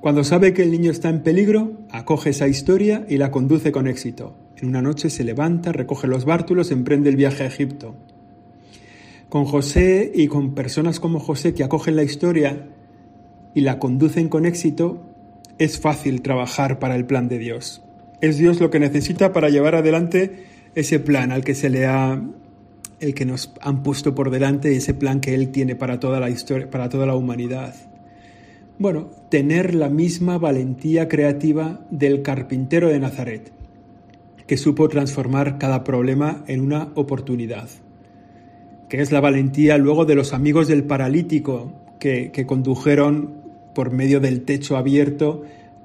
Cuando 0.00 0.24
sabe 0.24 0.52
que 0.52 0.64
el 0.64 0.72
niño 0.72 0.90
está 0.90 1.08
en 1.08 1.22
peligro, 1.22 1.74
acoge 1.92 2.30
esa 2.30 2.48
historia 2.48 3.06
y 3.08 3.18
la 3.18 3.30
conduce 3.30 3.70
con 3.70 3.86
éxito. 3.86 4.36
En 4.56 4.70
una 4.70 4.82
noche 4.82 5.08
se 5.08 5.22
levanta, 5.22 5.70
recoge 5.70 6.08
los 6.08 6.24
bártulos, 6.24 6.72
emprende 6.72 7.10
el 7.10 7.16
viaje 7.16 7.44
a 7.44 7.46
Egipto. 7.46 7.94
Con 9.28 9.44
José 9.44 10.10
y 10.14 10.26
con 10.26 10.54
personas 10.54 11.00
como 11.00 11.20
José 11.20 11.52
que 11.52 11.62
acogen 11.62 11.96
la 11.96 12.02
historia 12.02 12.68
y 13.54 13.60
la 13.60 13.78
conducen 13.78 14.28
con 14.28 14.46
éxito, 14.46 15.02
es 15.58 15.78
fácil 15.78 16.22
trabajar 16.22 16.78
para 16.78 16.96
el 16.96 17.04
plan 17.04 17.28
de 17.28 17.38
Dios. 17.38 17.82
Es 18.20 18.38
Dios 18.38 18.60
lo 18.60 18.70
que 18.70 18.80
necesita 18.80 19.32
para 19.32 19.50
llevar 19.50 19.74
adelante 19.74 20.44
ese 20.74 20.98
plan 20.98 21.30
al 21.30 21.44
que 21.44 21.54
se 21.54 21.68
le 21.68 21.86
ha 21.86 22.22
el 23.00 23.14
que 23.14 23.24
nos 23.24 23.52
han 23.60 23.82
puesto 23.82 24.14
por 24.14 24.30
delante 24.30 24.74
ese 24.74 24.94
plan 24.94 25.20
que 25.20 25.34
él 25.34 25.50
tiene 25.50 25.76
para 25.76 26.00
toda 26.00 26.20
la 26.20 26.30
historia, 26.30 26.70
para 26.70 26.88
toda 26.88 27.06
la 27.06 27.14
humanidad. 27.14 27.74
Bueno, 28.78 29.10
tener 29.28 29.74
la 29.74 29.88
misma 29.88 30.38
valentía 30.38 31.08
creativa 31.08 31.86
del 31.90 32.22
carpintero 32.22 32.88
de 32.88 32.98
Nazaret, 32.98 33.52
que 34.46 34.56
supo 34.56 34.88
transformar 34.88 35.58
cada 35.58 35.84
problema 35.84 36.44
en 36.46 36.60
una 36.60 36.92
oportunidad, 36.94 37.68
que 38.88 39.00
es 39.00 39.12
la 39.12 39.20
valentía 39.20 39.78
luego 39.78 40.04
de 40.04 40.14
los 40.14 40.32
amigos 40.32 40.68
del 40.68 40.84
paralítico 40.84 41.72
que, 41.98 42.32
condujeron 42.46 43.34
por 43.74 43.92
medio 43.92 44.20
del 44.20 44.42
techo 44.42 44.76
abierto 44.76 45.42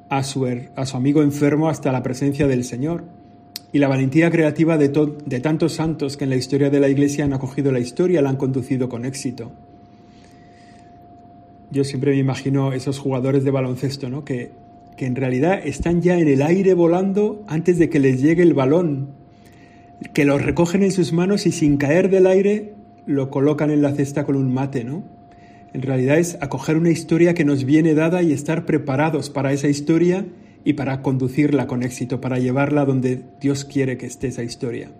a 0.09 0.23
su, 0.23 0.47
a 0.75 0.85
su 0.85 0.97
amigo 0.97 1.21
enfermo 1.21 1.69
hasta 1.69 1.91
la 1.91 2.03
presencia 2.03 2.47
del 2.47 2.63
Señor 2.63 3.03
y 3.71 3.79
la 3.79 3.87
valentía 3.87 4.29
creativa 4.29 4.77
de, 4.77 4.89
de, 5.25 5.39
tantos 5.39 5.73
santos 5.73 6.17
que 6.17 6.25
en 6.25 6.29
la 6.29 6.35
historia 6.35 6.69
de 6.69 6.79
la 6.79 6.89
Iglesia 6.89 7.25
han 7.25 7.33
acogido 7.33 7.71
la 7.71 7.79
historia, 7.79 8.21
la 8.21 8.29
han 8.29 8.37
conducido 8.37 8.87
con 8.87 9.05
éxito. 9.05 9.51
Yo 11.71 11.83
siempre 11.83 12.11
me 12.11 12.17
imagino 12.17 12.71
esos 12.71 12.99
jugadores 12.99 13.43
de 13.43 13.49
baloncesto, 13.49 14.09
¿no? 14.09 14.23
Que 14.23 14.51
que 14.95 15.05
en 15.05 15.15
realidad 15.15 15.61
están 15.65 16.01
ya 16.01 16.17
en 16.17 16.27
el 16.27 16.41
aire 16.41 16.73
volando 16.73 17.43
antes 17.47 17.77
de 17.77 17.89
que 17.89 17.99
les 17.99 18.21
llegue 18.21 18.43
el 18.43 18.53
balón, 18.53 19.09
que 20.13 20.25
los 20.25 20.41
recogen 20.41 20.83
en 20.83 20.91
sus 20.91 21.13
manos 21.13 21.45
y 21.45 21.51
sin 21.51 21.77
caer 21.77 22.09
del 22.09 22.27
aire 22.27 22.73
lo 23.05 23.29
colocan 23.29 23.71
en 23.71 23.81
la 23.81 23.93
cesta 23.93 24.25
con 24.25 24.35
un 24.35 24.53
mate, 24.53 24.83
¿no? 24.83 25.03
En 25.73 25.81
realidad 25.81 26.19
es 26.19 26.37
acoger 26.39 26.77
una 26.77 26.91
historia 26.91 27.33
que 27.33 27.45
nos 27.45 27.65
viene 27.65 27.95
dada 27.95 28.21
y 28.21 28.31
estar 28.31 28.65
preparados 28.65 29.29
para 29.29 29.53
esa 29.53 29.67
historia 29.67 30.25
y 30.63 30.73
para 30.73 31.01
conducirla 31.01 31.65
con 31.67 31.83
éxito, 31.83 32.21
para 32.21 32.37
llevarla 32.37 32.85
donde 32.85 33.21
Dios 33.41 33.65
quiere 33.65 33.97
que 33.97 34.05
esté 34.05 34.27
esa 34.27 34.43
historia. 34.43 34.91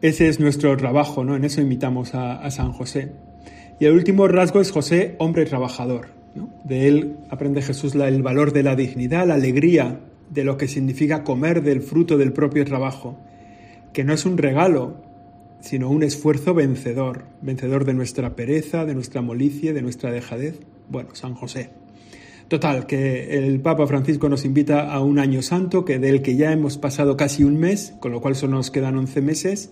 Ese 0.00 0.28
es 0.28 0.38
nuestro 0.38 0.76
trabajo, 0.76 1.24
¿no? 1.24 1.34
En 1.34 1.44
eso 1.44 1.60
imitamos 1.60 2.14
a, 2.14 2.36
a 2.36 2.50
San 2.52 2.72
José. 2.72 3.10
Y 3.80 3.86
el 3.86 3.92
último 3.92 4.28
rasgo 4.28 4.60
es 4.60 4.70
José, 4.70 5.16
hombre 5.18 5.44
trabajador. 5.44 6.08
De 6.64 6.86
él 6.88 7.16
aprende 7.30 7.62
Jesús 7.62 7.94
el 7.94 8.22
valor 8.22 8.52
de 8.52 8.62
la 8.62 8.76
dignidad, 8.76 9.26
la 9.26 9.34
alegría 9.34 10.00
de 10.30 10.44
lo 10.44 10.56
que 10.56 10.68
significa 10.68 11.24
comer 11.24 11.62
del 11.62 11.82
fruto 11.82 12.18
del 12.18 12.32
propio 12.32 12.64
trabajo, 12.64 13.16
que 13.92 14.04
no 14.04 14.12
es 14.12 14.26
un 14.26 14.38
regalo, 14.38 15.07
sino 15.60 15.90
un 15.90 16.02
esfuerzo 16.02 16.54
vencedor, 16.54 17.24
vencedor 17.42 17.84
de 17.84 17.94
nuestra 17.94 18.36
pereza, 18.36 18.84
de 18.84 18.94
nuestra 18.94 19.22
molicie, 19.22 19.72
de 19.72 19.82
nuestra 19.82 20.10
dejadez. 20.10 20.60
Bueno, 20.88 21.14
San 21.14 21.34
José. 21.34 21.70
Total, 22.48 22.86
que 22.86 23.36
el 23.36 23.60
Papa 23.60 23.86
Francisco 23.86 24.28
nos 24.28 24.46
invita 24.46 24.90
a 24.90 25.00
un 25.00 25.18
año 25.18 25.42
santo, 25.42 25.84
que 25.84 25.98
del 25.98 26.22
que 26.22 26.36
ya 26.36 26.50
hemos 26.50 26.78
pasado 26.78 27.16
casi 27.16 27.44
un 27.44 27.58
mes, 27.58 27.94
con 28.00 28.10
lo 28.12 28.22
cual 28.22 28.36
solo 28.36 28.56
nos 28.56 28.70
quedan 28.70 28.96
11 28.96 29.20
meses, 29.20 29.70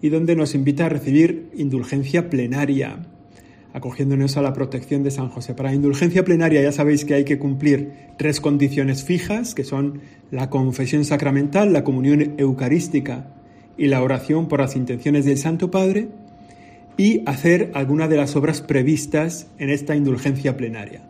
y 0.00 0.10
donde 0.10 0.36
nos 0.36 0.54
invita 0.54 0.86
a 0.86 0.90
recibir 0.90 1.50
indulgencia 1.56 2.30
plenaria, 2.30 3.06
acogiéndonos 3.72 4.36
a 4.36 4.42
la 4.42 4.52
protección 4.52 5.02
de 5.02 5.10
San 5.10 5.28
José. 5.28 5.54
Para 5.54 5.74
indulgencia 5.74 6.24
plenaria 6.24 6.62
ya 6.62 6.70
sabéis 6.70 7.04
que 7.04 7.14
hay 7.14 7.24
que 7.24 7.40
cumplir 7.40 7.92
tres 8.16 8.40
condiciones 8.40 9.02
fijas, 9.02 9.54
que 9.54 9.64
son 9.64 10.00
la 10.30 10.50
confesión 10.50 11.04
sacramental, 11.04 11.72
la 11.72 11.82
comunión 11.82 12.34
eucarística 12.38 13.34
y 13.76 13.86
la 13.86 14.02
oración 14.02 14.48
por 14.48 14.60
las 14.60 14.76
intenciones 14.76 15.24
del 15.24 15.38
Santo 15.38 15.70
Padre, 15.70 16.08
y 16.96 17.22
hacer 17.26 17.70
alguna 17.74 18.08
de 18.08 18.16
las 18.16 18.36
obras 18.36 18.60
previstas 18.60 19.48
en 19.58 19.70
esta 19.70 19.96
indulgencia 19.96 20.56
plenaria. 20.56 21.00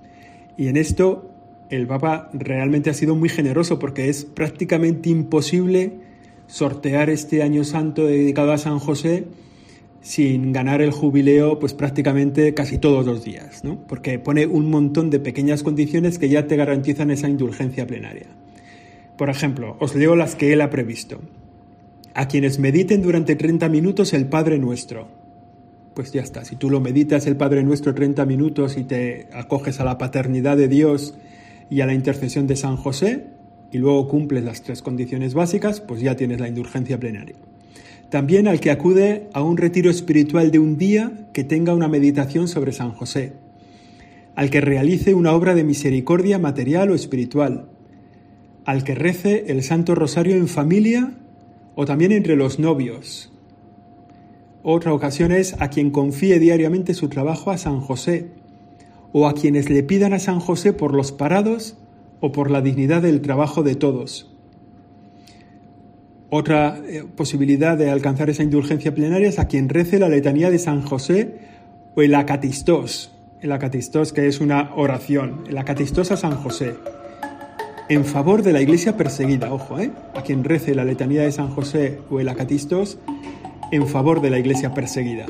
Y 0.57 0.69
en 0.69 0.77
esto 0.77 1.31
el 1.71 1.87
Papa 1.87 2.31
realmente 2.33 2.91
ha 2.91 2.95
sido 2.95 3.17
muy 3.17 3.29
generoso 3.29 3.79
porque 3.79 4.09
es 4.09 4.25
prácticamente 4.25 5.11
imposible 5.11 5.93
sortear 6.47 7.11
este 7.11 7.43
año 7.43 7.65
santo 7.65 8.07
dedicado 8.07 8.53
a 8.53 8.59
San 8.59 8.79
José 8.79 9.25
sin 10.01 10.53
ganar 10.53 10.83
el 10.83 10.91
jubileo 10.91 11.59
pues 11.59 11.73
prácticamente 11.73 12.53
casi 12.53 12.77
todos 12.77 13.07
los 13.07 13.25
días, 13.25 13.65
¿no? 13.65 13.79
porque 13.89 14.19
pone 14.19 14.47
un 14.47 14.69
montón 14.69 15.09
de 15.09 15.19
pequeñas 15.19 15.63
condiciones 15.63 16.19
que 16.19 16.29
ya 16.29 16.47
te 16.47 16.57
garantizan 16.57 17.11
esa 17.11 17.29
indulgencia 17.29 17.87
plenaria. 17.87 18.27
Por 19.17 19.31
ejemplo, 19.31 19.77
os 19.81 19.95
leo 19.95 20.15
las 20.17 20.35
que 20.35 20.53
él 20.53 20.61
ha 20.61 20.71
previsto. 20.71 21.21
A 22.15 22.29
quienes 22.29 22.61
mediten 22.61 23.03
durante 23.03 23.35
30 23.35 23.69
minutos 23.69 24.13
el 24.13 24.27
Padre 24.27 24.59
Nuestro. 24.59 25.09
Pues 25.95 26.13
ya 26.13 26.23
está, 26.23 26.45
si 26.45 26.55
tú 26.55 26.71
lo 26.71 26.81
meditas 26.81 27.27
el 27.27 27.37
Padre 27.37 27.65
Nuestro 27.65 27.93
30 27.93 28.25
minutos 28.25 28.77
y 28.77 28.85
te 28.85 29.29
acoges 29.33 29.81
a 29.81 29.85
la 29.85 29.99
paternidad 29.99 30.57
de 30.57 30.69
Dios 30.69 31.15
y 31.71 31.81
a 31.81 31.87
la 31.87 31.95
intercesión 31.95 32.47
de 32.47 32.55
San 32.55 32.77
José, 32.77 33.27
y 33.73 33.79
luego 33.79 34.07
cumples 34.07 34.45
las 34.45 34.63
tres 34.63 34.81
condiciones 34.81 35.35
básicas, 35.35 35.81
pues 35.81 36.01
ya 36.01 36.15
tienes 36.15 36.41
la 36.41 36.47
indulgencia 36.47 37.01
plenaria. 37.01 37.35
También 38.11 38.47
al 38.47 38.61
que 38.61 38.71
acude 38.71 39.29
a 39.33 39.43
un 39.43 39.57
retiro 39.57 39.91
espiritual 39.91 40.53
de 40.53 40.61
un 40.61 40.79
día 40.79 41.29
que 41.33 41.43
tenga 41.43 41.75
una 41.75 41.89
meditación 41.89 42.47
sobre 42.47 42.71
San 42.71 42.93
José. 42.93 43.33
Al 44.37 44.51
que 44.51 44.61
realice 44.61 45.15
una 45.15 45.33
obra 45.33 45.57
de 45.57 45.65
misericordia 45.65 46.39
material 46.39 46.93
o 46.93 46.95
espiritual. 46.95 47.71
Al 48.65 48.85
que 48.85 48.95
rece 48.95 49.47
el 49.49 49.65
Santo 49.65 49.97
Rosario 49.97 50.37
en 50.37 50.47
familia 50.47 51.15
o 51.75 51.85
también 51.85 52.13
entre 52.13 52.37
los 52.37 52.59
novios. 52.59 53.33
Otra 54.63 54.95
ocasión 54.95 55.33
es 55.33 55.55
a 55.61 55.69
quien 55.69 55.91
confíe 55.91 56.39
diariamente 56.39 56.95
su 56.95 57.09
trabajo 57.09 57.51
a 57.51 57.59
San 57.59 57.81
José 57.81 58.31
o 59.13 59.29
a 59.29 59.35
quienes 59.35 59.69
le 59.69 59.83
pidan 59.83 60.15
a 60.15 60.19
San 60.19 60.41
José 60.41 60.73
por 60.73 60.95
los 60.95 61.13
parados 61.13 61.77
o 62.21 62.33
por 62.33 62.51
la 62.51 62.63
dignidad 62.63 63.03
del 63.03 63.21
trabajo 63.21 63.63
de 63.63 63.75
todos. 63.75 64.31
Otra 66.31 66.83
eh, 66.87 67.05
posibilidad 67.15 67.77
de 67.77 67.91
alcanzar 67.91 68.31
esa 68.31 68.43
indulgencia 68.43 68.95
plenaria 68.95 69.29
es 69.29 69.39
a 69.39 69.47
quien 69.47 69.69
rece 69.69 69.99
la 69.99 70.09
letanía 70.09 70.51
de 70.51 70.59
San 70.59 70.83
José 70.83 71.39
o 71.95 72.03
el 72.03 72.15
acatistos. 72.15 73.13
El 73.41 73.53
acatistos 73.53 74.13
que 74.13 74.27
es 74.27 74.41
una 74.41 74.73
oración, 74.75 75.45
el 75.49 75.59
acatistos 75.59 76.11
a 76.11 76.17
San 76.17 76.37
José. 76.37 76.75
En 77.89 78.05
favor 78.07 78.43
de 78.43 78.53
la 78.53 78.63
iglesia 78.63 78.97
perseguida, 78.97 79.53
ojo, 79.53 79.79
¿eh? 79.79 79.91
A 80.15 80.23
quien 80.23 80.43
rece 80.43 80.75
la 80.75 80.85
letanía 80.85 81.23
de 81.23 81.33
San 81.33 81.51
José 81.51 81.99
o 82.11 82.19
el 82.19 82.31
acatistos 82.31 82.99
en 83.71 83.87
favor 83.87 84.23
de 84.23 84.31
la 84.31 84.39
iglesia 84.39 84.73
perseguida. 84.73 85.27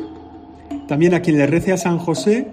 También 0.87 1.15
a 1.15 1.21
quien 1.21 1.39
le 1.39 1.47
rece 1.47 1.73
a 1.73 1.77
San 1.77 1.99
José 1.99 2.47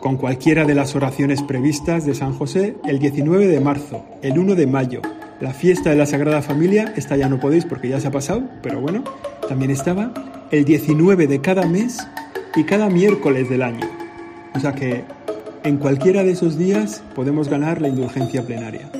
con 0.00 0.16
cualquiera 0.16 0.64
de 0.64 0.74
las 0.74 0.96
oraciones 0.96 1.42
previstas 1.42 2.04
de 2.04 2.14
San 2.14 2.32
José 2.32 2.74
el 2.84 2.98
19 2.98 3.46
de 3.46 3.60
marzo, 3.60 4.04
el 4.20 4.36
1 4.36 4.56
de 4.56 4.66
mayo, 4.66 5.00
la 5.40 5.52
fiesta 5.52 5.90
de 5.90 5.96
la 5.96 6.06
Sagrada 6.06 6.42
Familia, 6.42 6.92
esta 6.96 7.16
ya 7.16 7.28
no 7.28 7.38
podéis 7.38 7.64
porque 7.64 7.88
ya 7.88 8.00
se 8.00 8.08
ha 8.08 8.10
pasado, 8.10 8.42
pero 8.62 8.80
bueno, 8.80 9.04
también 9.48 9.70
estaba 9.70 10.12
el 10.50 10.64
19 10.64 11.28
de 11.28 11.40
cada 11.40 11.66
mes 11.66 11.98
y 12.56 12.64
cada 12.64 12.88
miércoles 12.88 13.48
del 13.48 13.62
año. 13.62 13.88
O 14.54 14.60
sea 14.60 14.72
que 14.74 15.04
en 15.64 15.76
cualquiera 15.76 16.24
de 16.24 16.32
esos 16.32 16.58
días 16.58 17.02
podemos 17.14 17.48
ganar 17.48 17.80
la 17.80 17.88
indulgencia 17.88 18.44
plenaria. 18.44 18.90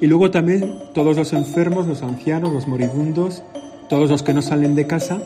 Y 0.00 0.06
luego 0.06 0.30
también 0.30 0.78
todos 0.92 1.16
los 1.16 1.32
enfermos, 1.32 1.86
los 1.86 2.02
ancianos, 2.02 2.52
los 2.52 2.66
moribundos, 2.66 3.42
todos 3.88 4.10
los 4.10 4.22
que 4.22 4.34
no 4.34 4.42
salen 4.42 4.74
de 4.74 4.86
casa, 4.86 5.22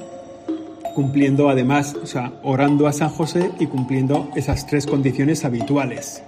cumpliendo 0.94 1.48
además, 1.48 1.96
o 2.02 2.06
sea, 2.06 2.32
orando 2.42 2.86
a 2.86 2.92
San 2.92 3.08
José 3.08 3.50
y 3.58 3.66
cumpliendo 3.66 4.28
esas 4.36 4.66
tres 4.66 4.86
condiciones 4.86 5.44
habituales. 5.44 6.22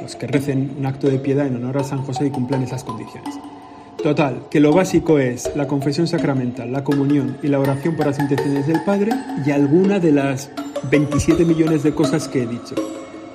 Los 0.00 0.16
que 0.16 0.26
recen 0.26 0.74
un 0.78 0.86
acto 0.86 1.08
de 1.08 1.18
piedad 1.18 1.46
en 1.46 1.56
honor 1.56 1.78
a 1.78 1.84
San 1.84 2.02
José 2.02 2.26
y 2.26 2.30
cumplan 2.30 2.62
esas 2.62 2.84
condiciones. 2.84 3.34
Total, 4.02 4.48
que 4.50 4.60
lo 4.60 4.72
básico 4.72 5.18
es 5.18 5.50
la 5.56 5.66
confesión 5.66 6.06
sacramental, 6.06 6.72
la 6.72 6.84
comunión 6.84 7.38
y 7.42 7.48
la 7.48 7.58
oración 7.58 7.96
por 7.96 8.06
las 8.06 8.18
intenciones 8.18 8.66
del 8.66 8.82
Padre 8.82 9.12
y 9.46 9.50
alguna 9.50 9.98
de 9.98 10.12
las 10.12 10.50
27 10.90 11.44
millones 11.44 11.82
de 11.82 11.94
cosas 11.94 12.28
que 12.28 12.42
he 12.42 12.46
dicho. 12.46 12.74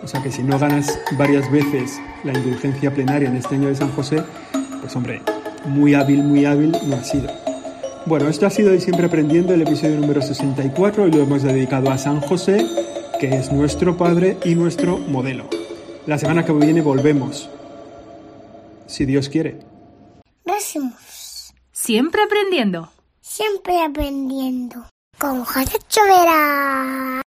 O 0.03 0.07
sea 0.07 0.21
que 0.21 0.31
si 0.31 0.43
no 0.43 0.57
ganas 0.57 0.99
varias 1.17 1.51
veces 1.51 1.99
la 2.23 2.33
indulgencia 2.33 2.93
plenaria 2.93 3.29
en 3.29 3.35
este 3.35 3.55
año 3.55 3.67
de 3.67 3.75
San 3.75 3.91
José, 3.91 4.23
pues 4.81 4.95
hombre, 4.95 5.21
muy 5.65 5.93
hábil, 5.93 6.23
muy 6.23 6.45
hábil 6.45 6.71
no 6.87 6.95
ha 6.95 7.03
sido. 7.03 7.29
Bueno, 8.05 8.29
esto 8.29 8.47
ha 8.47 8.49
sido 8.49 8.71
de 8.71 8.79
Siempre 8.79 9.05
Aprendiendo, 9.05 9.53
el 9.53 9.61
episodio 9.61 9.99
número 9.99 10.21
64, 10.21 11.07
y 11.07 11.11
lo 11.11 11.21
hemos 11.23 11.43
dedicado 11.43 11.91
a 11.91 11.97
San 11.97 12.21
José, 12.21 12.65
que 13.19 13.27
es 13.35 13.51
nuestro 13.51 13.97
Padre 13.97 14.37
y 14.45 14.55
nuestro 14.55 14.97
modelo. 14.97 15.49
La 16.07 16.17
semana 16.17 16.43
que 16.45 16.53
viene 16.53 16.81
volvemos, 16.81 17.49
si 18.87 19.05
Dios 19.05 19.29
quiere. 19.29 19.59
Gracias. 20.45 21.53
Siempre 21.71 22.23
aprendiendo. 22.23 22.89
Siempre 23.21 23.83
aprendiendo. 23.83 24.87
Con 25.19 25.43
José 25.43 25.77
Chovera. 25.87 27.09